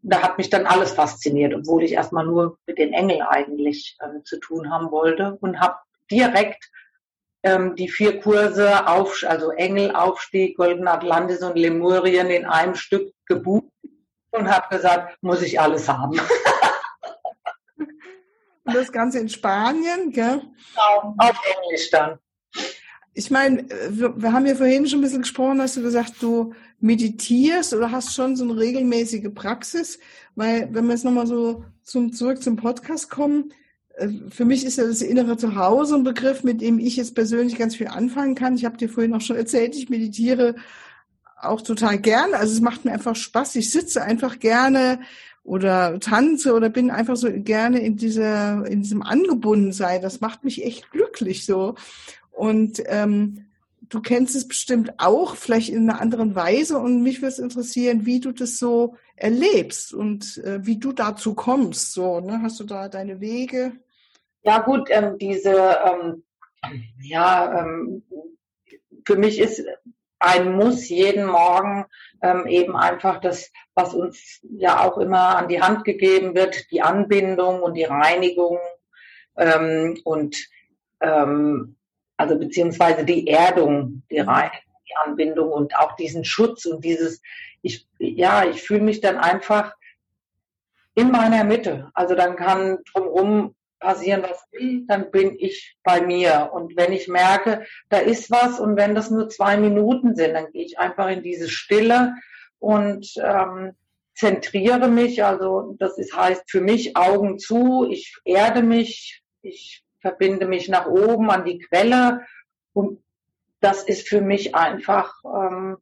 da 0.02 0.22
hat 0.22 0.38
mich 0.38 0.50
dann 0.50 0.68
alles 0.68 0.92
fasziniert, 0.92 1.54
obwohl 1.54 1.84
ich 1.84 1.94
erstmal 1.94 2.26
nur 2.26 2.58
mit 2.68 2.78
den 2.78 2.94
Engeln 2.94 3.22
eigentlich 3.22 3.98
ähm, 4.04 4.24
zu 4.24 4.40
tun 4.40 4.70
haben 4.72 4.92
wollte 4.92 5.38
und 5.42 5.60
habe 5.60 5.78
direkt 6.12 6.70
ähm, 7.44 7.76
die 7.76 7.90
vier 7.90 8.20
Kurse 8.20 8.88
auf, 8.88 9.24
also 9.26 9.52
Engelaufstieg, 9.52 10.58
Golden 10.58 10.88
Atlantis 10.88 11.42
und 11.42 11.58
Lemurien 11.58 12.30
in 12.30 12.46
einem 12.46 12.76
Stück 12.76 13.14
gebucht 13.26 13.72
und 14.32 14.50
habe 14.50 14.76
gesagt, 14.76 15.18
muss 15.22 15.42
ich 15.42 15.60
alles 15.60 15.88
haben. 15.90 16.20
Und 18.68 18.74
das 18.74 18.92
Ganze 18.92 19.20
in 19.20 19.30
Spanien, 19.30 20.12
gell? 20.12 20.42
Genau, 20.42 21.14
auf 21.20 21.40
Englisch 21.62 21.92
dann 21.92 22.18
ich 23.18 23.32
meine, 23.32 23.66
wir, 23.90 24.22
wir, 24.22 24.34
haben 24.34 24.46
ja 24.46 24.56
vorhin 24.56 24.86
schon 24.88 25.00
ein 25.00 25.02
bisschen 25.02 25.22
gesprochen, 25.22 25.62
hast 25.62 25.78
du 25.78 25.82
gesagt, 25.82 26.16
du 26.20 26.54
meditierst 26.82 27.74
oder 27.74 27.90
hast 27.90 28.14
schon 28.14 28.36
so 28.36 28.44
eine 28.44 28.58
regelmäßige 28.58 29.34
Praxis, 29.34 30.00
weil 30.36 30.68
wenn 30.74 30.86
wir 30.86 30.92
jetzt 30.92 31.06
nochmal 31.06 31.26
so 31.26 31.64
zum, 31.82 32.12
zurück 32.12 32.44
zum 32.44 32.58
Podcast 32.58 33.10
kommen, 33.10 33.54
äh, 33.96 34.10
für 34.30 34.44
mich 34.44 34.66
ist 34.66 34.78
ja 34.78 34.86
das 34.86 35.02
innere 35.02 35.38
Zuhause 35.38 35.96
ein 35.96 36.04
Begriff, 36.04 36.44
mit 36.44 36.60
dem 36.60 36.78
ich 36.78 36.98
jetzt 36.98 37.16
persönlich 37.16 37.58
ganz 37.58 37.78
viel 37.78 37.88
anfangen 37.88 38.36
kann. 38.36 38.56
Ich 38.56 38.66
habe 38.66 38.76
dir 38.76 38.90
vorhin 38.90 39.14
auch 39.14 39.22
schon 39.22 39.38
erzählt, 39.38 39.78
ich 39.78 39.90
meditiere 39.90 40.56
auch 41.42 41.62
total 41.62 41.98
gerne. 41.98 42.36
Also 42.36 42.54
es 42.54 42.62
macht 42.62 42.84
mir 42.84 42.92
einfach 42.92 43.16
Spaß. 43.16 43.56
Ich 43.56 43.72
sitze 43.72 44.04
einfach 44.04 44.40
gerne 44.40 45.00
oder 45.44 46.00
tanze 46.02 46.54
oder 46.54 46.70
bin 46.70 46.92
einfach 46.92 47.16
so 47.16 47.30
gerne 47.32 47.80
in 47.80 47.96
dieser, 47.96 48.66
in 48.66 48.82
diesem 48.82 49.04
Angebundensein. 49.04 50.02
Das 50.02 50.20
macht 50.20 50.44
mich 50.44 50.66
echt 50.66 50.92
glücklich 50.92 51.46
so. 51.46 51.76
Und 52.36 52.84
ähm, 52.88 53.46
du 53.82 54.02
kennst 54.02 54.36
es 54.36 54.48
bestimmt 54.48 54.94
auch, 54.98 55.36
vielleicht 55.36 55.70
in 55.70 55.90
einer 55.90 56.02
anderen 56.02 56.36
Weise. 56.36 56.78
Und 56.78 57.02
mich 57.02 57.22
würde 57.22 57.30
es 57.30 57.40
interessieren, 57.40 58.06
wie 58.06 58.20
du 58.20 58.32
das 58.32 58.58
so 58.58 58.96
erlebst 59.16 59.94
und 59.94 60.38
äh, 60.44 60.66
wie 60.66 60.78
du 60.78 60.92
dazu 60.92 61.34
kommst. 61.34 61.94
So, 61.94 62.20
ne? 62.20 62.42
Hast 62.42 62.60
du 62.60 62.66
da 62.66 62.90
deine 62.90 63.22
Wege? 63.22 63.74
Ja 64.44 64.60
gut, 64.60 64.90
ähm, 64.92 65.18
diese, 65.18 65.78
ähm, 65.86 66.24
ja, 67.02 67.62
ähm, 67.62 68.04
für 69.06 69.16
mich 69.16 69.40
ist 69.40 69.64
ein 70.20 70.54
Muss 70.54 70.90
jeden 70.90 71.26
Morgen 71.26 71.86
ähm, 72.22 72.48
eben 72.48 72.76
einfach 72.76 73.20
das, 73.20 73.52
was 73.76 73.94
uns 73.94 74.42
ja 74.58 74.84
auch 74.84 74.98
immer 74.98 75.38
an 75.38 75.48
die 75.48 75.62
Hand 75.62 75.84
gegeben 75.84 76.36
wird, 76.36 76.72
die 76.72 76.82
Anbindung 76.82 77.62
und 77.62 77.76
die 77.76 77.84
Reinigung 77.84 78.60
ähm, 79.38 80.00
und 80.04 80.36
ähm, 81.02 81.76
also 82.18 82.38
beziehungsweise 82.38 83.04
die 83.04 83.28
Erdung, 83.28 84.04
die 84.10 84.20
Reinigung, 84.20 84.60
die 84.88 84.96
Anbindung 85.04 85.52
und 85.52 85.76
auch 85.78 85.96
diesen 85.96 86.24
Schutz 86.24 86.66
und 86.66 86.84
dieses, 86.84 87.22
ich, 87.62 87.88
ja, 88.00 88.46
ich 88.46 88.62
fühle 88.62 88.82
mich 88.82 89.02
dann 89.02 89.18
einfach 89.18 89.76
in 90.96 91.12
meiner 91.12 91.44
Mitte. 91.44 91.90
Also 91.94 92.16
dann 92.16 92.36
kann 92.36 92.80
drumherum 92.94 93.56
passieren, 93.80 94.24
was 94.24 94.48
will, 94.52 94.86
dann 94.88 95.12
bin 95.12 95.36
ich 95.38 95.78
bei 95.84 96.02
mir. 96.02 96.50
Und 96.54 96.76
wenn 96.76 96.94
ich 96.94 97.08
merke, 97.08 97.66
da 97.90 97.98
ist 97.98 98.32
was 98.32 98.60
und 98.60 98.78
wenn 98.78 98.96
das 98.96 99.12
nur 99.12 99.30
zwei 99.30 99.58
Minuten 99.58 100.16
sind, 100.16 100.34
dann 100.34 100.52
gehe 100.52 100.66
ich 100.66 100.80
einfach 100.80 101.10
in 101.10 101.22
diese 101.22 101.50
Stille 101.50 102.16
und 102.60 103.14
ähm, 103.18 103.74
zentriere 104.16 104.88
mich. 104.88 105.24
Also 105.24 105.76
das 105.80 105.98
ist, 105.98 106.16
heißt 106.16 106.50
für 106.50 106.62
mich 106.62 106.96
Augen 106.98 107.38
zu, 107.38 107.88
ich 107.90 108.16
erde 108.24 108.64
mich, 108.64 109.22
ich 109.42 109.85
verbinde 110.06 110.46
mich 110.46 110.70
nach 110.70 110.86
oben 110.86 111.32
an 111.32 111.46
die 111.46 111.58
Quelle 111.58 112.28
und 112.74 113.04
das 113.60 113.82
ist 113.82 114.08
für 114.08 114.22
mich 114.22 114.54
einfach 114.54 115.16
ähm, 115.26 115.78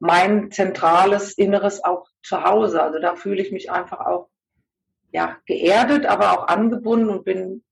mein 0.00 0.50
zentrales 0.50 1.34
Inneres 1.34 1.84
auch 1.84 2.08
zu 2.24 2.42
Hause. 2.42 2.82
Also 2.82 2.98
da 2.98 3.14
fühle 3.14 3.40
ich 3.40 3.52
mich 3.52 3.70
einfach 3.70 4.00
auch 4.00 4.28
ja, 5.12 5.36
geerdet, 5.46 6.04
aber 6.04 6.32
auch 6.32 6.48
angebunden 6.48 7.10
und 7.10 7.24
bin 7.24 7.62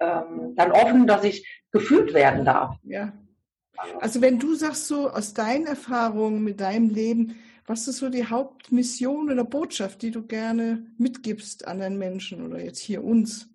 ähm, 0.00 0.54
dann 0.56 0.72
offen, 0.72 1.06
dass 1.06 1.22
ich 1.22 1.62
gefühlt 1.70 2.14
werden 2.14 2.46
darf. 2.46 2.78
Ja. 2.84 3.12
Also 4.00 4.22
wenn 4.22 4.38
du 4.38 4.54
sagst 4.54 4.88
so 4.88 5.10
aus 5.10 5.34
deinen 5.34 5.66
Erfahrungen 5.66 6.42
mit 6.42 6.60
deinem 6.60 6.88
Leben, 6.88 7.36
was 7.66 7.88
ist 7.88 7.98
so 7.98 8.08
die 8.08 8.26
Hauptmission 8.26 9.30
oder 9.30 9.44
Botschaft, 9.44 10.00
die 10.00 10.12
du 10.12 10.22
gerne 10.26 10.86
mitgibst 10.96 11.68
an 11.68 11.80
den 11.80 11.98
Menschen 11.98 12.46
oder 12.46 12.64
jetzt 12.64 12.80
hier 12.80 13.04
uns? 13.04 13.53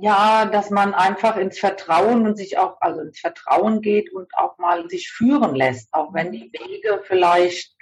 Ja, 0.00 0.44
dass 0.44 0.70
man 0.70 0.94
einfach 0.94 1.36
ins 1.36 1.58
Vertrauen 1.58 2.24
und 2.24 2.36
sich 2.36 2.56
auch, 2.56 2.80
also 2.80 3.00
ins 3.00 3.18
Vertrauen 3.18 3.80
geht 3.80 4.12
und 4.12 4.32
auch 4.34 4.56
mal 4.58 4.88
sich 4.88 5.10
führen 5.10 5.56
lässt, 5.56 5.92
auch 5.92 6.14
wenn 6.14 6.30
die 6.30 6.52
Wege 6.52 7.02
vielleicht 7.04 7.74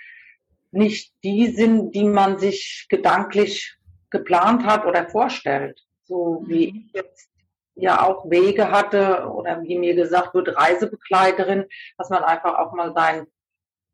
nicht 0.70 1.12
die 1.22 1.48
sind, 1.48 1.94
die 1.94 2.04
man 2.04 2.38
sich 2.38 2.86
gedanklich 2.88 3.76
geplant 4.10 4.64
hat 4.64 4.86
oder 4.86 5.08
vorstellt. 5.08 5.84
So 6.04 6.42
wie 6.46 6.72
mhm. 6.72 6.76
ich 6.78 6.92
jetzt 6.94 7.28
ja 7.74 8.02
auch 8.02 8.30
Wege 8.30 8.70
hatte 8.70 9.28
oder 9.28 9.62
wie 9.62 9.78
mir 9.78 9.94
gesagt 9.94 10.32
wird, 10.32 10.56
Reisebegleiterin, 10.56 11.66
dass 11.98 12.08
man 12.08 12.24
einfach 12.24 12.58
auch 12.58 12.72
mal 12.72 12.94
sein, 12.94 13.26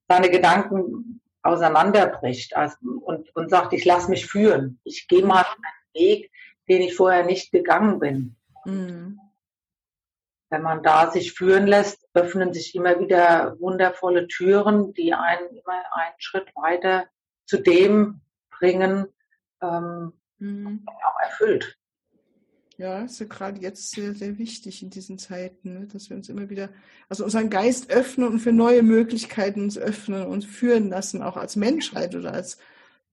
seine 0.09 0.31
Gedanken 0.31 1.21
auseinanderbricht 1.43 2.57
also, 2.57 2.77
und, 3.05 3.35
und 3.35 3.51
sagt, 3.51 3.73
ich 3.73 3.85
lasse 3.85 4.11
mich 4.11 4.27
führen. 4.27 4.79
Ich 4.85 5.09
gehe 5.09 5.25
mal 5.25 5.45
einen 5.45 6.05
Weg, 6.05 6.31
den 6.69 6.83
ich 6.83 6.95
vorher 6.95 7.25
nicht 7.25 7.53
gegangen 7.53 7.99
bin. 7.99 8.37
Mhm. 8.65 9.21
Wenn 10.51 10.63
man 10.63 10.83
da 10.83 11.11
sich 11.11 11.33
führen 11.33 11.67
lässt, 11.67 12.07
öffnen 12.13 12.53
sich 12.53 12.75
immer 12.75 13.01
wieder 13.01 13.59
wundervolle 13.59 14.29
Türen, 14.29 14.93
die 14.93 15.15
einen 15.15 15.49
immer 15.49 15.83
einen 15.93 16.15
Schritt 16.19 16.55
weiter 16.55 17.07
zu 17.47 17.59
dem 17.59 18.21
bringen, 18.51 19.07
ähm, 19.63 20.13
mhm. 20.39 20.87
auch 21.05 21.21
erfüllt. 21.21 21.79
Ja, 22.79 23.03
ist 23.03 23.21
ja 23.21 23.27
gerade 23.27 23.61
jetzt 23.61 23.93
sehr, 23.93 24.15
sehr 24.15 24.39
wichtig 24.39 24.83
in 24.83 24.91
diesen 24.91 25.19
Zeiten, 25.19 25.75
ne? 25.75 25.87
dass 25.87 26.11
wir 26.11 26.17
uns 26.17 26.29
immer 26.29 26.51
wieder, 26.51 26.69
also 27.09 27.25
unseren 27.25 27.49
Geist 27.49 27.91
öffnen 27.91 28.29
und 28.29 28.41
für 28.41 28.53
neue 28.53 28.83
Möglichkeiten 28.83 29.63
uns 29.63 29.79
öffnen 29.79 30.27
und 30.27 30.45
führen 30.45 30.89
lassen, 30.89 31.23
auch 31.23 31.37
als 31.37 31.55
Menschheit 31.55 32.15
oder 32.15 32.33
als 32.33 32.59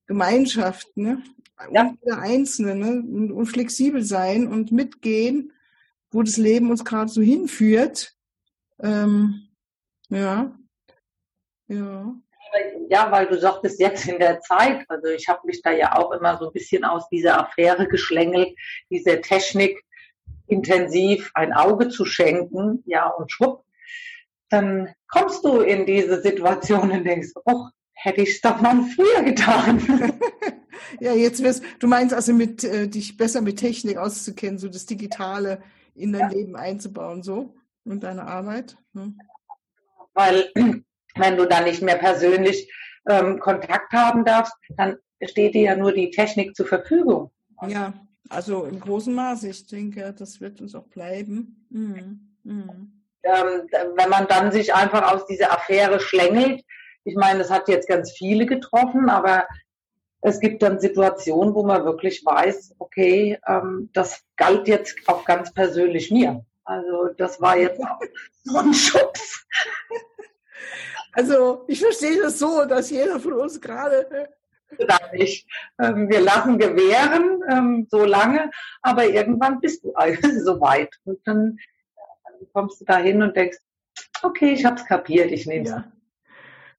Gemeinschaft, 0.10 0.98
ne? 0.98 1.24
Ja. 1.72 1.84
Und 1.84 2.00
jeder 2.04 2.20
Einzelne, 2.20 2.75
ne? 2.75 2.92
Und, 3.01 3.32
und 3.32 3.46
flexibel 3.46 4.04
sein 4.04 4.48
und 4.48 4.72
mitgehen, 4.72 5.54
wo 6.12 6.24
das 6.24 6.38
Leben 6.38 6.70
uns 6.70 6.84
gerade 6.84 7.10
so 7.10 7.22
hinführt. 7.22 8.16
Ähm, 8.82 9.48
ja. 10.10 10.58
Ja 11.68 12.16
ja, 12.89 13.12
weil 13.12 13.28
du 13.28 13.39
sagtest 13.39 13.80
jetzt 13.80 14.08
in 14.08 14.20
der 14.20 14.42
Zeit, 14.42 14.86
also 14.89 15.08
ich 15.08 15.28
habe 15.28 15.42
mich 15.46 15.62
da 15.62 15.72
ja 15.72 15.96
auch 15.96 16.12
immer 16.12 16.38
so 16.38 16.48
ein 16.48 16.54
bisschen 16.54 16.84
aus 16.84 17.08
dieser 17.10 17.39
Affäre 17.39 17.88
geschlängelt, 17.88 18.56
dieser 18.89 19.22
Technik 19.22 19.84
intensiv 20.48 21.30
ein 21.36 21.54
Auge 21.54 21.89
zu 21.89 22.06
schenken, 22.06 22.84
ja, 22.88 23.08
und 23.08 23.32
schwupp, 23.32 23.63
dann 24.50 24.94
kommst 25.08 25.46
du 25.46 25.62
in 25.62 25.86
diese 25.86 26.22
Situation 26.22 26.89
und 26.89 27.04
denkst, 27.04 27.30
oh, 27.46 27.68
hätte 28.01 28.22
ich 28.22 28.29
es 28.29 28.41
doch 28.41 28.62
mal 28.62 28.82
früher 28.96 29.24
getan. 29.24 30.13
ja, 31.00 31.13
jetzt 31.13 31.44
wirst 31.44 31.63
du 31.79 31.88
meinst 31.88 32.13
also 32.13 32.34
mit 32.34 32.63
äh, 32.63 32.88
dich 32.88 33.18
besser 33.18 33.41
mit 33.41 33.60
Technik 33.60 33.98
auszukennen, 33.98 34.58
so 34.58 34.70
das 34.70 34.86
Digitale 34.86 35.62
in 35.96 36.13
dein 36.13 36.32
ja. 36.32 36.38
Leben 36.38 36.56
einzubauen, 36.56 37.24
so 37.24 37.56
und 37.84 38.03
deine 38.03 38.25
Arbeit. 38.25 38.77
Hm. 38.94 39.20
Weil 40.13 40.50
wenn 41.15 41.38
du 41.38 41.46
dann 41.46 41.65
nicht 41.65 41.82
mehr 41.82 41.98
persönlich 41.98 42.72
ähm, 43.08 43.39
Kontakt 43.39 43.91
haben 43.94 44.24
darfst, 44.24 44.53
dann 44.77 44.96
steht 45.22 45.53
dir 45.53 45.63
ja 45.63 45.75
nur 45.75 45.91
die 45.91 46.12
Technik 46.12 46.56
zur 46.56 46.68
Verfügung. 46.68 47.32
Ja, 47.68 47.94
also 48.29 48.65
im 48.65 48.79
großen 48.79 49.13
Maße. 49.13 49.50
Ich 49.50 49.68
denke, 49.68 50.13
das 50.18 50.39
wird 50.39 50.62
uns 50.62 50.75
auch 50.75 50.88
bleiben. 50.88 51.65
Mhm. 51.70 52.36
Mhm. 52.44 53.03
Ähm, 53.24 53.68
wenn 53.98 54.10
man 54.10 54.27
dann 54.27 54.51
sich 54.51 54.74
einfach 54.74 55.12
aus 55.12 55.25
dieser 55.25 55.51
Affäre 55.51 56.00
schlängelt, 56.00 56.63
ich 57.10 57.16
meine, 57.16 57.39
das 57.39 57.50
hat 57.50 57.68
jetzt 57.68 57.88
ganz 57.88 58.12
viele 58.12 58.46
getroffen, 58.46 59.10
aber 59.10 59.48
es 60.22 60.39
gibt 60.39 60.62
dann 60.62 60.80
Situationen, 60.80 61.56
wo 61.56 61.66
man 61.66 61.86
wirklich 61.86 62.24
weiß, 62.24 62.75
okay, 62.78 63.39
ähm, 63.48 63.89
das 63.94 64.22
galt 64.36 64.68
jetzt 64.68 64.96
auch 65.08 65.25
ganz 65.25 65.54
persönlich 65.54 66.12
mir. 66.12 66.46
Also 66.66 67.10
das 67.18 67.42
war 67.42 67.58
jetzt 67.58 67.82
auch 67.82 68.00
so 68.44 68.58
ein 68.60 68.74
Schubs. 68.74 69.46
Also 71.13 71.66
ich 71.68 71.80
verstehe 71.80 72.22
das 72.22 72.38
so, 72.38 72.66
dass 72.66 72.92
jeder 72.92 73.20
von 73.20 73.34
uns 73.34 73.60
gerade 73.60 74.30
nicht. 75.13 75.48
Ähm, 75.82 76.10
wir 76.10 76.22
lassen 76.22 76.60
gewähren 76.60 77.42
ähm, 77.50 77.88
so 77.89 78.06
lange, 78.06 78.51
aber 78.84 79.06
irgendwann 79.06 79.60
bist 79.60 79.84
du 79.84 79.94
so 80.44 80.62
weit. 80.62 80.94
Und 81.06 81.20
dann, 81.25 81.58
kommst 82.54 82.82
du 82.82 82.86
da 82.86 82.98
hin 82.98 83.24
und 83.24 83.36
denkst, 83.36 83.58
okay, 84.22 84.54
ich 84.54 84.63
habe 84.63 84.75
es 84.75 84.86
kapiert, 84.86 85.32
ich 85.32 85.48
nehme 85.48 85.66
es. 85.66 85.72
Ja. 85.72 85.92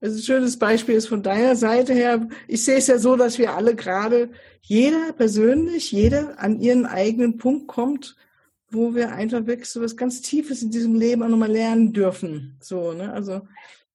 Also 0.00 0.16
ein 0.16 0.22
schönes 0.22 0.58
Beispiel 0.58 0.94
ist 0.94 1.08
von 1.08 1.22
deiner 1.22 1.56
Seite 1.56 1.92
her. 1.92 2.26
Ich 2.48 2.64
sehe 2.64 2.76
es 2.76 2.86
ja 2.86 2.98
so, 2.98 3.16
dass 3.16 3.38
wir 3.38 3.54
alle 3.54 3.74
gerade, 3.74 4.30
jeder 4.62 5.12
persönlich, 5.12 5.92
jeder 5.92 6.38
an 6.38 6.60
ihren 6.60 6.86
eigenen 6.86 7.36
Punkt 7.36 7.68
kommt, 7.68 8.16
wo 8.70 8.94
wir 8.94 9.12
einfach 9.12 9.46
wirklich 9.46 9.68
so 9.68 9.82
was 9.82 9.96
ganz 9.96 10.22
Tiefes 10.22 10.62
in 10.62 10.70
diesem 10.70 10.94
Leben 10.94 11.22
auch 11.22 11.28
nochmal 11.28 11.52
lernen 11.52 11.92
dürfen. 11.92 12.56
So, 12.60 12.92
ne? 12.92 13.12
Also 13.12 13.42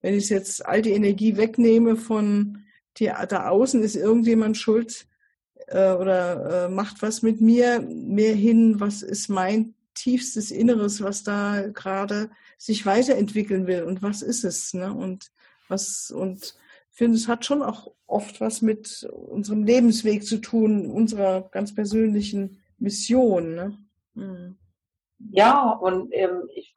wenn 0.02 0.14
ich 0.14 0.30
jetzt 0.30 0.66
all 0.66 0.82
die 0.82 0.92
Energie 0.92 1.38
wegnehme 1.38 1.96
von 1.96 2.60
die, 2.98 3.12
da 3.28 3.50
außen, 3.50 3.82
ist 3.82 3.96
irgendjemand 3.96 4.58
schuld 4.58 5.08
äh, 5.68 5.94
oder 5.94 6.66
äh, 6.66 6.70
macht 6.70 7.02
was 7.02 7.24
mit 7.24 7.42
mir, 7.42 7.82
mehr 7.82 8.36
hin, 8.36 8.80
was 8.80 9.02
ist 9.02 9.30
mein 9.30 9.74
tiefstes 9.96 10.52
Inneres, 10.52 11.02
was 11.02 11.24
da 11.24 11.68
gerade 11.74 12.30
sich 12.58 12.86
weiterentwickeln 12.86 13.66
will 13.66 13.84
und 13.84 14.04
was 14.04 14.22
ist 14.22 14.44
es, 14.44 14.74
ne? 14.74 14.94
Und 14.94 15.32
was 15.68 16.12
und 16.12 16.56
ich 16.92 16.98
finde, 16.98 17.18
es 17.18 17.28
hat 17.28 17.44
schon 17.44 17.62
auch 17.62 17.92
oft 18.08 18.40
was 18.40 18.62
mit 18.62 19.06
unserem 19.12 19.64
Lebensweg 19.64 20.26
zu 20.26 20.38
tun, 20.38 20.90
unserer 20.90 21.50
ganz 21.52 21.76
persönlichen 21.76 22.62
Mission. 22.78 23.54
Ne? 23.56 23.78
Mhm. 24.14 24.58
Ja, 25.32 25.72
und 25.72 26.10
ähm, 26.14 26.50
ich, 26.54 26.76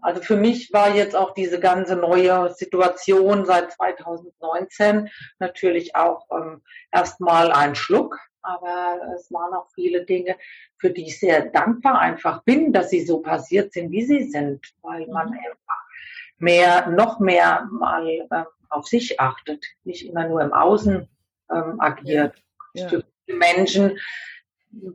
also 0.00 0.22
für 0.22 0.36
mich 0.36 0.72
war 0.72 0.94
jetzt 0.94 1.16
auch 1.16 1.34
diese 1.34 1.60
ganze 1.60 1.96
neue 1.96 2.52
Situation 2.54 3.44
seit 3.44 3.72
2019 3.72 5.10
natürlich 5.38 5.94
auch 5.96 6.26
ähm, 6.30 6.62
erstmal 6.92 7.52
ein 7.52 7.74
Schluck, 7.74 8.18
aber 8.42 9.00
es 9.16 9.30
waren 9.32 9.52
auch 9.54 9.68
viele 9.74 10.04
Dinge, 10.04 10.36
für 10.78 10.90
die 10.90 11.06
ich 11.06 11.18
sehr 11.18 11.46
dankbar 11.46 11.98
einfach 11.98 12.42
bin, 12.44 12.72
dass 12.72 12.90
sie 12.90 13.04
so 13.04 13.20
passiert 13.20 13.72
sind, 13.72 13.90
wie 13.90 14.04
sie 14.04 14.30
sind, 14.30 14.72
weil 14.82 15.06
man 15.08 15.28
mhm. 15.28 15.34
einfach 15.34 15.77
mehr, 16.38 16.88
noch 16.88 17.20
mehr 17.20 17.68
mal 17.70 18.06
äh, 18.08 18.44
auf 18.70 18.86
sich 18.86 19.20
achtet, 19.20 19.64
nicht 19.84 20.06
immer 20.06 20.26
nur 20.26 20.42
im 20.42 20.52
Außen 20.52 21.08
ähm, 21.50 21.80
agiert. 21.80 22.36
Ja. 22.74 22.88
Für 22.88 23.04
Menschen, 23.26 23.98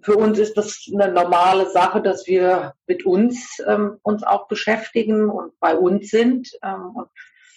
für 0.01 0.15
uns 0.15 0.39
ist 0.39 0.55
das 0.57 0.87
eine 0.93 1.11
normale 1.11 1.69
Sache, 1.69 2.01
dass 2.01 2.27
wir 2.27 2.73
mit 2.87 3.05
uns 3.05 3.59
ähm, 3.67 3.97
uns 4.03 4.23
auch 4.23 4.47
beschäftigen 4.47 5.29
und 5.29 5.59
bei 5.59 5.75
uns 5.75 6.09
sind. 6.09 6.51
Ähm, 6.63 6.95
und 6.95 7.09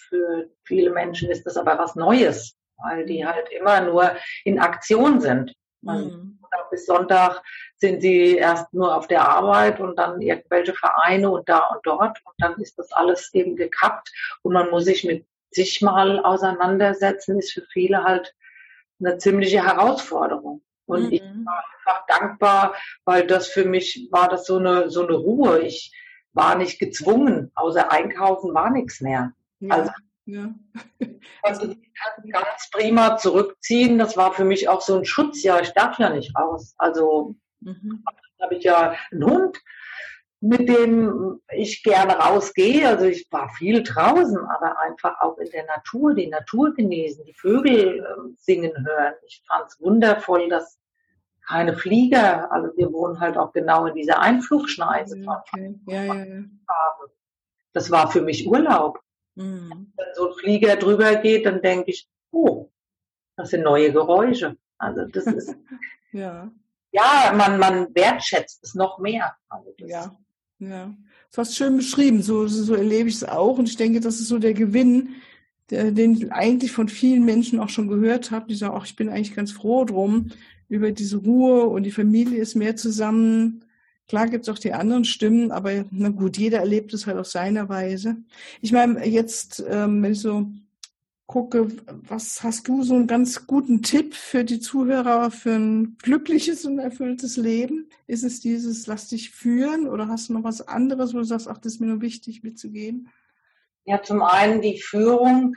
für 0.09 0.51
viele 0.65 0.91
Menschen 0.91 1.31
ist 1.31 1.45
das 1.45 1.57
aber 1.57 1.79
was 1.79 1.95
Neues, 1.95 2.57
weil 2.79 3.05
die 3.07 3.27
halt 3.27 3.49
immer 3.51 3.81
nur 3.83 4.17
in 4.45 4.59
Aktion 4.59 5.21
sind. 5.21 5.55
Mhm. 5.87 6.39
Bis 6.71 6.87
Sonntag 6.87 7.43
sind 7.77 8.01
sie 8.01 8.37
erst 8.37 8.73
nur 8.73 8.97
auf 8.97 9.07
der 9.07 9.29
Arbeit 9.29 9.79
und 9.79 9.97
dann 9.99 10.21
irgendwelche 10.21 10.75
Vereine 10.75 11.31
und 11.31 11.49
da 11.49 11.59
und 11.69 11.81
dort. 11.85 12.19
Und 12.25 12.35
dann 12.39 12.55
ist 12.61 12.79
das 12.79 12.93
alles 12.93 13.33
eben 13.35 13.57
gekappt 13.57 14.11
und 14.43 14.53
man 14.53 14.71
muss 14.71 14.85
sich 14.85 15.05
mit 15.05 15.27
sich 15.51 15.83
mal 15.83 16.21
auseinandersetzen, 16.21 17.39
ist 17.39 17.53
für 17.53 17.67
viele 17.73 18.05
halt 18.05 18.35
eine 19.01 19.19
ziemliche 19.19 19.65
Herausforderung. 19.65 20.63
Und 20.87 21.07
mhm. 21.07 21.13
ich 21.13 21.23
war 21.23 21.65
einfach 21.79 22.07
dankbar, 22.07 22.75
weil 23.05 23.27
das 23.27 23.49
für 23.49 23.65
mich 23.65 24.09
war 24.11 24.29
das 24.29 24.47
so 24.47 24.57
eine, 24.57 24.91
so 24.91 25.07
eine 25.07 25.17
Ruhe. 25.17 25.61
Ich 25.61 25.93
war 26.33 26.57
nicht 26.57 26.79
gezwungen, 26.79 27.51
außer 27.55 27.91
einkaufen 27.91 28.55
war 28.55 28.71
nichts 28.71 29.01
mehr. 29.01 29.33
Ja. 29.61 29.75
Also 29.75 29.91
ja. 30.27 30.55
Also 31.43 31.75
ganz 32.33 32.71
prima 32.73 33.17
zurückziehen. 33.17 33.99
Das 33.99 34.17
war 34.17 34.33
für 34.33 34.45
mich 34.45 34.69
auch 34.69 34.81
so 34.81 34.97
ein 34.97 35.05
Schutz. 35.05 35.43
Ja, 35.43 35.61
ich 35.61 35.71
darf 35.71 35.99
ja 35.99 36.11
nicht 36.11 36.37
raus. 36.37 36.75
Also 36.79 37.37
mhm. 37.61 38.05
habe 38.41 38.57
ich 38.57 38.65
ja 38.65 38.95
einen 39.13 39.25
Hund, 39.25 39.59
mit 40.41 40.69
dem 40.69 41.41
ich 41.55 41.83
gerne 41.83 42.15
rausgehe. 42.15 42.89
Also 42.89 43.07
ich 43.07 43.29
war 43.31 43.49
viel 43.51 43.83
draußen, 43.83 44.39
aber 44.39 44.81
einfach 44.81 45.21
auch 45.21 45.39
in 45.39 45.51
der 45.51 45.67
Natur, 45.67 46.15
die 46.15 46.27
Natur 46.27 46.75
genießen, 46.75 47.25
die 47.25 47.35
Vögel 47.35 48.01
äh, 48.01 48.35
singen 48.37 48.73
hören. 48.85 49.15
Ich 49.27 49.43
fand 49.47 49.69
es 49.69 49.81
wundervoll, 49.81 50.49
dass 50.49 50.79
keine 51.47 51.77
Flieger, 51.77 52.51
also 52.51 52.77
wir 52.77 52.93
wohnen 52.93 53.21
halt 53.21 53.37
auch 53.37 53.53
genau 53.53 53.87
in 53.87 53.95
dieser 53.95 54.21
Einflugschneise. 54.21 55.23
Okay. 55.25 55.79
Ja, 55.87 56.03
ja, 56.03 56.15
ja. 56.25 56.43
Das 57.73 57.91
war 57.91 58.11
für 58.11 58.23
mich 58.23 58.49
Urlaub. 58.49 59.01
Mhm. 59.37 59.93
Wenn 59.97 60.15
so 60.15 60.29
ein 60.31 60.35
Flieger 60.39 60.77
drüber 60.77 61.15
geht, 61.17 61.47
dann 61.47 61.63
denke 61.63 61.91
ich, 61.91 62.09
oh, 62.33 62.69
das 63.37 63.51
sind 63.51 63.63
neue 63.63 63.93
Geräusche. 63.93 64.57
Also 64.79 65.05
das 65.07 65.27
ist, 65.27 65.55
ja. 66.13 66.51
ja, 66.93 67.33
man, 67.37 67.59
man 67.59 67.95
wertschätzt 67.95 68.65
es 68.65 68.75
noch 68.75 68.99
mehr. 68.99 69.37
Also 69.49 69.73
ja, 69.79 70.17
ja. 70.59 70.95
Du 71.33 71.39
hast 71.39 71.55
schön 71.55 71.77
beschrieben, 71.77 72.23
so, 72.23 72.47
so 72.47 72.75
erlebe 72.75 73.09
ich 73.09 73.17
es 73.17 73.25
auch. 73.25 73.59
Und 73.59 73.69
ich 73.69 73.77
denke, 73.77 74.01
das 74.01 74.21
ist 74.21 74.29
so 74.29 74.39
der 74.39 74.55
Gewinn, 74.55 75.17
der, 75.71 75.91
den 75.91 76.15
ich 76.15 76.33
eigentlich 76.33 76.73
von 76.73 76.89
vielen 76.89 77.25
Menschen 77.25 77.61
auch 77.61 77.69
schon 77.69 77.89
gehört 77.89 78.31
habe. 78.31 78.47
Die 78.49 78.55
sagen, 78.55 78.75
ach, 78.77 78.87
ich 78.87 78.97
bin 78.97 79.09
eigentlich 79.09 79.35
ganz 79.35 79.53
froh 79.53 79.85
drum, 79.85 80.31
über 80.69 80.93
diese 80.93 81.19
Ruhe 81.19 81.67
und 81.67 81.83
die 81.83 81.91
Familie 81.91 82.41
ist 82.41 82.55
mehr 82.55 82.75
zusammen 82.77 83.66
Klar 84.09 84.29
gibt 84.29 84.47
es 84.47 84.55
auch 84.55 84.59
die 84.59 84.73
anderen 84.73 85.05
Stimmen, 85.05 85.51
aber 85.51 85.85
na 85.91 86.11
gut, 86.11 86.37
jeder 86.37 86.61
erlebt 86.61 86.95
es 86.95 87.07
halt 87.07 87.19
auf 87.19 87.27
seiner 87.27 87.69
Weise. 87.69 88.17
Ich 88.61 88.71
meine, 88.71 89.05
jetzt, 89.05 89.65
ähm, 89.69 90.03
wenn 90.03 90.13
ich 90.13 90.21
so 90.21 90.47
gucke, 91.27 91.69
was 91.87 92.45
hast 92.45 92.69
du 92.69 92.85
so 92.85 92.95
einen 92.95 93.09
ganz 93.09 93.49
guten 93.49 93.83
Tipp 93.83 94.15
für 94.15 94.45
die 94.45 94.61
Zuhörer 94.61 95.33
für 95.33 95.55
ein 95.55 95.97
glückliches 95.99 96.65
und 96.65 96.79
erfülltes 96.79 97.37
Leben? 97.37 97.89
Ist 98.07 98.23
es 98.23 98.41
dieses, 98.41 98.87
lass 98.87 99.09
dich 99.09 99.31
führen 99.31 99.89
oder 99.89 100.07
hast 100.07 100.29
du 100.29 100.35
noch 100.35 100.45
was 100.45 100.67
anderes, 100.67 101.13
wo 101.13 101.19
du 101.19 101.25
sagst, 101.25 101.49
ach, 101.49 101.59
das 101.59 101.75
ist 101.75 101.81
mir 101.81 101.89
nur 101.89 102.01
wichtig 102.01 102.45
mitzugeben? 102.45 103.11
Ja, 103.85 104.03
zum 104.03 104.23
einen 104.23 104.63
die 104.63 104.81
Führung, 104.81 105.57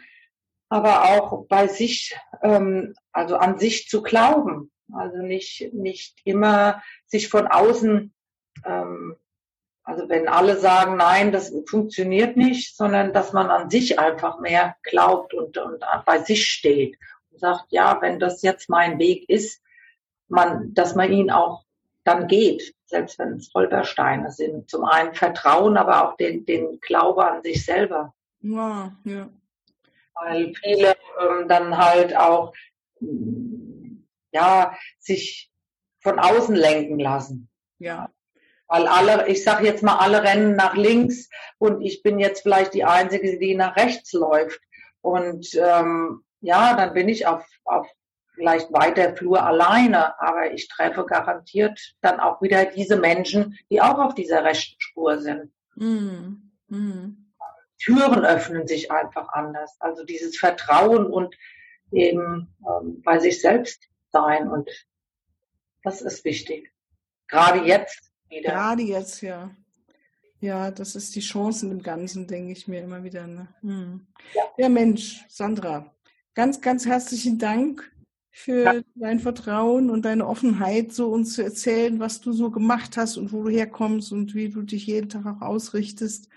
aber 0.70 1.04
auch 1.04 1.46
bei 1.48 1.68
sich, 1.68 2.16
ähm, 2.42 2.96
also 3.12 3.38
an 3.38 3.60
sich 3.60 3.88
zu 3.88 4.02
glauben. 4.02 4.72
Also 4.92 5.18
nicht, 5.18 5.72
nicht 5.74 6.20
immer 6.24 6.82
sich 7.06 7.28
von 7.28 7.46
außen 7.46 8.12
ähm, 8.66 9.16
also 9.84 10.08
wenn 10.08 10.28
alle 10.28 10.58
sagen, 10.58 10.98
nein, 10.98 11.32
das 11.32 11.52
funktioniert 11.68 12.38
nicht, 12.38 12.76
sondern 12.76 13.12
dass 13.12 13.34
man 13.34 13.50
an 13.50 13.70
sich 13.72 13.98
einfach 13.98 14.40
mehr 14.40 14.76
glaubt 14.84 15.34
und, 15.34 15.58
und 15.58 15.84
bei 16.06 16.20
sich 16.20 16.46
steht 16.48 16.98
und 17.32 17.40
sagt, 17.40 17.66
ja, 17.70 18.00
wenn 18.02 18.20
das 18.20 18.44
jetzt 18.44 18.70
mein 18.70 19.00
Weg 19.00 19.28
ist, 19.28 19.64
man, 20.28 20.74
dass 20.76 20.96
man 20.96 21.12
ihn 21.12 21.32
auch 21.32 21.66
dann 22.04 22.28
geht, 22.28 22.76
selbst 22.86 23.18
wenn 23.20 23.38
es 23.38 23.52
Holpersteine 23.54 24.32
sind. 24.32 24.70
Zum 24.70 24.86
einen 24.86 25.16
Vertrauen, 25.16 25.78
aber 25.78 26.08
auch 26.08 26.18
den, 26.18 26.46
den 26.46 26.80
Glaube 26.82 27.30
an 27.30 27.44
sich 27.44 27.66
selber. 27.66 28.14
Ja, 28.42 28.96
ja. 29.04 29.30
Weil 30.14 30.54
viele 30.56 30.96
ähm, 31.20 31.48
dann 31.48 31.78
halt 31.78 32.16
auch 32.16 32.54
ja 34.32 34.78
sich 35.00 35.52
von 36.02 36.20
außen 36.20 36.56
lenken 36.56 37.00
lassen. 37.00 37.50
Ja. 37.80 38.10
Weil 38.70 38.88
alle, 38.88 39.28
ich 39.28 39.44
sage 39.44 39.66
jetzt 39.66 39.84
mal, 39.84 39.98
alle 39.98 40.24
rennen 40.24 40.56
nach 40.56 40.76
links 40.76 41.30
und 41.58 41.82
ich 41.82 42.04
bin 42.04 42.20
jetzt 42.20 42.44
vielleicht 42.44 42.74
die 42.74 42.86
Einzige, 42.86 43.38
die 43.40 43.56
nach 43.56 43.76
rechts 43.76 44.14
läuft. 44.14 44.62
Und 45.02 45.50
ähm, 45.56 46.24
ja, 46.42 46.76
dann 46.76 46.94
bin 46.94 47.10
ich 47.10 47.26
auf, 47.26 47.44
auf 47.66 47.88
vielleicht 48.36 48.72
weiter 48.72 49.16
Flur 49.18 49.44
alleine, 49.44 50.20
aber 50.22 50.54
ich 50.54 50.70
treffe 50.70 51.06
garantiert 51.06 51.78
dann 52.02 52.20
auch 52.20 52.42
wieder 52.42 52.66
diese 52.66 52.96
Menschen, 52.96 53.58
die 53.70 53.82
auch 53.82 54.00
auf 54.00 54.16
dieser 54.16 54.46
rechten 54.46 54.80
Spur 54.80 55.18
sind. 55.18 55.52
Mm, 55.76 56.52
mm. 56.68 57.34
Türen 57.84 58.26
öffnen 58.26 58.68
sich 58.68 58.92
einfach 58.92 59.30
anders. 59.30 59.76
Also 59.80 60.06
dieses 60.06 60.38
Vertrauen 60.38 61.06
und 61.06 61.36
eben 61.92 62.56
ähm, 62.66 63.02
bei 63.02 63.20
sich 63.20 63.42
selbst 63.42 63.84
sein 64.12 64.50
und 64.50 64.70
das 65.84 66.02
ist 66.02 66.26
wichtig. 66.26 66.72
Gerade 67.28 67.66
jetzt, 67.66 68.09
wieder. 68.30 68.52
Gerade 68.52 68.84
jetzt, 68.84 69.22
ja. 69.22 69.52
Ja, 70.42 70.72
das 70.72 70.96
ist 70.96 71.16
die 71.16 71.22
Chance 71.22 71.66
in 71.66 71.70
dem 71.72 71.84
Ganzen, 71.84 72.26
denke 72.26 72.54
ich 72.54 72.68
mir 72.68 72.82
immer 72.82 73.04
wieder. 73.04 73.28
Ne? 73.28 73.48
Hm. 73.62 74.08
Ja. 74.34 74.44
ja. 74.58 74.70
Mensch, 74.70 75.26
Sandra, 75.28 75.94
ganz, 76.34 76.62
ganz 76.62 76.86
herzlichen 76.86 77.38
Dank 77.38 77.92
für 78.32 78.64
ja. 78.64 78.82
dein 78.96 79.20
Vertrauen 79.20 79.90
und 79.90 80.06
deine 80.06 80.26
Offenheit, 80.26 80.94
so 80.94 81.12
uns 81.12 81.34
zu 81.34 81.44
erzählen, 81.44 82.00
was 82.00 82.22
du 82.22 82.32
so 82.32 82.52
gemacht 82.52 82.96
hast 82.96 83.18
und 83.18 83.34
wo 83.34 83.44
du 83.44 83.50
herkommst 83.50 84.14
und 84.14 84.34
wie 84.34 84.50
du 84.50 84.62
dich 84.62 84.86
jeden 84.86 85.10
Tag 85.10 85.26
auch 85.26 85.42
ausrichtest, 85.42 86.30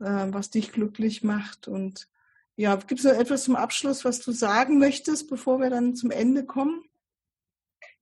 äh, 0.00 0.26
was 0.28 0.50
dich 0.50 0.72
glücklich 0.72 1.24
macht. 1.24 1.66
Und 1.66 2.08
ja, 2.56 2.76
gibt 2.76 3.00
es 3.00 3.06
noch 3.06 3.18
etwas 3.18 3.44
zum 3.44 3.56
Abschluss, 3.56 4.04
was 4.04 4.20
du 4.20 4.32
sagen 4.32 4.78
möchtest, 4.78 5.30
bevor 5.30 5.60
wir 5.60 5.70
dann 5.70 5.94
zum 5.94 6.10
Ende 6.10 6.44
kommen? 6.44 6.84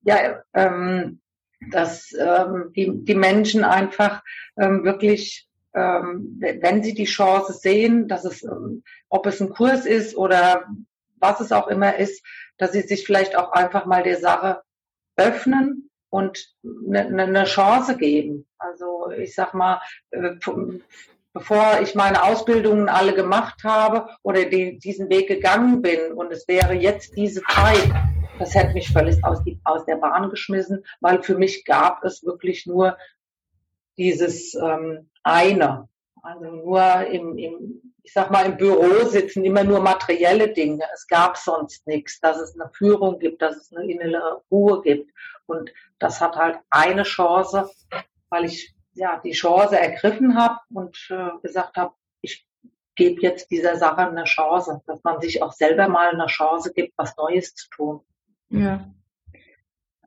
Ja, 0.01 0.43
ähm, 0.55 1.21
dass 1.71 2.13
ähm, 2.19 2.73
die, 2.75 2.91
die 3.05 3.15
Menschen 3.15 3.65
einfach 3.65 4.23
ähm, 4.57 4.85
wirklich, 4.85 5.49
ähm, 5.75 6.39
wenn 6.39 6.83
sie 6.83 6.95
die 6.95 7.05
Chance 7.05 7.53
sehen, 7.53 8.09
dass 8.09 8.25
es, 8.25 8.43
ähm, 8.45 8.83
ob 9.09 9.27
es 9.27 9.41
ein 9.41 9.51
Kurs 9.51 9.87
ist 9.87 10.17
oder 10.17 10.67
was 11.17 11.41
es 11.41 11.53
auch 11.53 11.69
immer 11.69 11.97
ist, 11.97 12.25
dass 12.59 12.73
sie 12.73 12.83
sich 12.83 13.05
vielleicht 13.05 13.37
auch 13.37 13.53
einfach 13.53 13.87
mal 13.87 14.03
der 14.03 14.19
Sache 14.19 14.63
öffnen 15.17 15.91
und 16.11 16.55
eine, 16.65 17.11
ne, 17.11 17.23
eine 17.25 17.45
Chance 17.45 17.97
geben. 17.97 18.47
Also 18.59 19.11
ich 19.11 19.35
sag 19.35 19.53
mal, 19.55 19.81
äh, 20.11 20.35
bevor 21.33 21.81
ich 21.83 21.95
meine 21.95 22.23
Ausbildungen 22.23 22.89
alle 22.89 23.15
gemacht 23.15 23.63
habe 23.65 24.09
oder 24.23 24.45
die, 24.45 24.79
diesen 24.79 25.09
Weg 25.11 25.29
gegangen 25.29 25.83
bin 25.83 26.13
und 26.13 26.33
es 26.33 26.49
wäre 26.49 26.75
jetzt 26.75 27.17
diese 27.17 27.43
Zeit, 27.43 27.93
das 28.39 28.55
hätte 28.55 28.75
mich 28.75 28.93
völlig 28.93 29.23
aus, 29.25 29.43
die, 29.45 29.61
aus 29.65 29.85
der 29.85 29.97
Bahn 29.97 30.31
geschmissen, 30.31 30.85
weil 31.01 31.23
für 31.23 31.37
mich 31.37 31.65
gab 31.65 32.05
es 32.05 32.25
wirklich 32.25 32.67
nur 32.67 32.97
dieses 33.97 34.55
ähm, 34.55 35.11
eine. 35.23 35.89
Also 36.23 36.45
nur 36.47 37.07
im, 37.07 37.39
im, 37.39 37.95
ich 38.03 38.13
sag 38.13 38.31
mal, 38.31 38.47
im 38.47 38.57
Büro 38.57 39.05
sitzen, 39.05 39.45
immer 39.45 39.65
nur 39.65 39.81
materielle 39.81 40.53
Dinge. 40.53 40.85
Es 40.93 41.07
gab 41.07 41.37
sonst 41.37 41.87
nichts, 41.87 42.21
dass 42.21 42.39
es 42.39 42.59
eine 42.59 42.71
Führung 42.71 43.19
gibt, 43.19 43.41
dass 43.41 43.57
es 43.57 43.73
eine 43.73 43.91
innere 43.91 44.43
Ruhe 44.51 44.83
gibt. 44.83 45.13
Und 45.47 45.71
das 45.99 46.21
hat 46.21 46.37
halt 46.37 46.59
eine 46.71 47.05
Chance, 47.05 47.71
weil 48.31 48.45
ich 48.45 48.75
ja 48.95 49.21
die 49.25 49.33
Chance 49.33 49.79
ergriffen 49.79 50.37
habe 50.37 50.59
und 50.75 50.97
äh, 51.11 51.31
gesagt 51.43 51.77
habe, 51.77 51.95
ich 52.21 52.47
gebe 52.97 53.23
jetzt 53.23 53.51
dieser 53.51 53.77
Sache 53.77 54.09
eine 54.09 54.25
Chance, 54.25 54.83
dass 54.87 55.03
man 55.05 55.21
sich 55.21 55.43
auch 55.43 55.53
selber 55.53 55.89
mal 55.89 56.11
eine 56.11 56.27
Chance 56.27 56.73
gibt, 56.73 56.95
was 56.97 57.17
Neues 57.17 57.55
zu 57.55 57.69
tun. 57.71 58.01
Ja. 58.51 58.93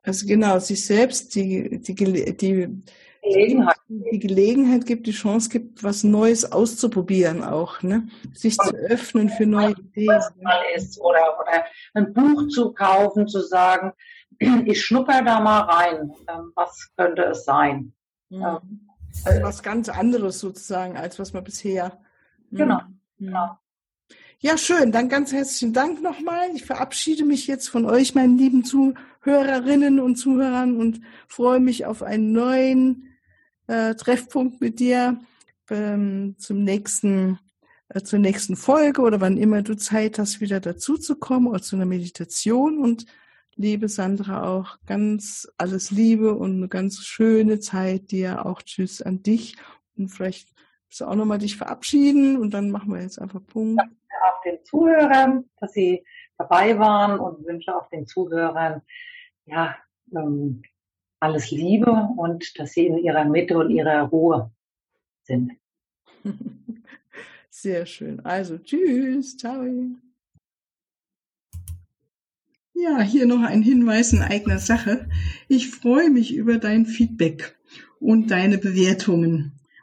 Also 0.02 0.26
genau, 0.26 0.58
sich 0.58 0.84
selbst 0.84 1.34
die, 1.34 1.80
die, 1.80 1.94
die, 1.94 2.82
Gelegenheit. 3.22 3.76
die 3.88 4.18
Gelegenheit 4.18 4.84
gibt, 4.84 5.06
die 5.06 5.12
Chance 5.12 5.48
gibt, 5.48 5.84
was 5.84 6.02
Neues 6.02 6.50
auszuprobieren 6.50 7.44
auch, 7.44 7.82
ne? 7.82 8.08
Sich 8.32 8.56
zu 8.58 8.74
öffnen 8.74 9.28
für 9.28 9.46
neue 9.46 9.72
Ideen. 9.72 10.20
Ist, 10.74 11.00
oder, 11.00 11.38
oder 11.40 11.64
ein 11.94 12.12
Buch 12.12 12.48
zu 12.48 12.72
kaufen, 12.72 13.28
zu 13.28 13.40
sagen, 13.40 13.92
ich 14.66 14.84
schnupper 14.84 15.22
da 15.22 15.38
mal 15.38 15.60
rein, 15.60 16.12
ähm, 16.28 16.52
was 16.56 16.90
könnte 16.96 17.22
es 17.22 17.44
sein? 17.44 17.92
Mhm. 18.30 18.88
Also 19.24 19.42
was 19.42 19.62
ganz 19.62 19.88
anderes 19.88 20.40
sozusagen, 20.40 20.96
als 20.96 21.18
was 21.18 21.32
man 21.32 21.44
bisher. 21.44 22.00
Genau, 22.50 22.80
mhm. 23.18 23.26
genau. 23.26 23.58
Ja, 24.44 24.58
schön. 24.58 24.90
Dann 24.90 25.08
ganz 25.08 25.32
herzlichen 25.32 25.72
Dank 25.72 26.02
nochmal. 26.02 26.50
Ich 26.56 26.64
verabschiede 26.64 27.24
mich 27.24 27.46
jetzt 27.46 27.68
von 27.68 27.84
euch, 27.84 28.16
meinen 28.16 28.36
lieben 28.36 28.64
Zuhörerinnen 28.64 30.00
und 30.00 30.16
Zuhörern 30.16 30.76
und 30.76 31.00
freue 31.28 31.60
mich 31.60 31.86
auf 31.86 32.02
einen 32.02 32.32
neuen 32.32 33.08
äh, 33.68 33.94
Treffpunkt 33.94 34.60
mit 34.60 34.80
dir 34.80 35.20
ähm, 35.70 36.34
zum 36.38 36.64
nächsten, 36.64 37.38
äh, 37.88 38.02
zur 38.02 38.18
nächsten 38.18 38.56
Folge 38.56 39.02
oder 39.02 39.20
wann 39.20 39.36
immer 39.36 39.62
du 39.62 39.76
Zeit 39.76 40.18
hast, 40.18 40.40
wieder 40.40 40.58
dazu 40.58 40.98
zu 40.98 41.14
kommen 41.14 41.46
oder 41.46 41.62
zu 41.62 41.76
einer 41.76 41.86
Meditation. 41.86 42.78
Und 42.78 43.06
liebe 43.54 43.88
Sandra 43.88 44.42
auch 44.50 44.76
ganz 44.86 45.46
alles 45.56 45.92
Liebe 45.92 46.34
und 46.34 46.56
eine 46.56 46.68
ganz 46.68 46.98
schöne 47.04 47.60
Zeit 47.60 48.10
dir. 48.10 48.44
Auch 48.44 48.60
Tschüss 48.62 49.02
an 49.02 49.22
dich 49.22 49.54
und 49.96 50.08
vielleicht 50.08 50.48
du 50.98 51.06
auch 51.06 51.14
nochmal 51.14 51.38
dich 51.38 51.56
verabschieden 51.56 52.36
und 52.36 52.52
dann 52.52 52.70
machen 52.70 52.92
wir 52.92 53.00
jetzt 53.00 53.20
einfach 53.20 53.40
Punkt. 53.46 53.80
Ja, 53.80 53.88
auch 54.24 54.42
den 54.42 54.64
Zuhörern, 54.64 55.44
dass 55.58 55.72
sie 55.72 56.04
dabei 56.38 56.78
waren 56.78 57.18
und 57.18 57.46
wünsche 57.46 57.74
auch 57.76 57.88
den 57.88 58.06
Zuhörern, 58.06 58.82
ja, 59.46 59.76
ähm, 60.14 60.62
alles 61.20 61.50
Liebe 61.50 62.08
und 62.16 62.58
dass 62.58 62.72
sie 62.72 62.86
in 62.86 62.98
ihrer 62.98 63.24
Mitte 63.24 63.56
und 63.56 63.70
ihrer 63.70 64.02
Ruhe 64.02 64.50
sind. 65.22 65.52
Sehr 67.50 67.86
schön. 67.86 68.20
Also 68.24 68.58
tschüss, 68.58 69.36
ciao. 69.36 69.64
Ja, 72.74 73.00
hier 73.00 73.26
noch 73.26 73.42
ein 73.42 73.62
Hinweis 73.62 74.12
in 74.12 74.22
eigener 74.22 74.58
Sache. 74.58 75.08
Ich 75.46 75.70
freue 75.70 76.10
mich 76.10 76.34
über 76.34 76.58
dein 76.58 76.86
Feedback 76.86 77.56
und 78.00 78.32
deine 78.32 78.58
Bewertungen 78.58 79.52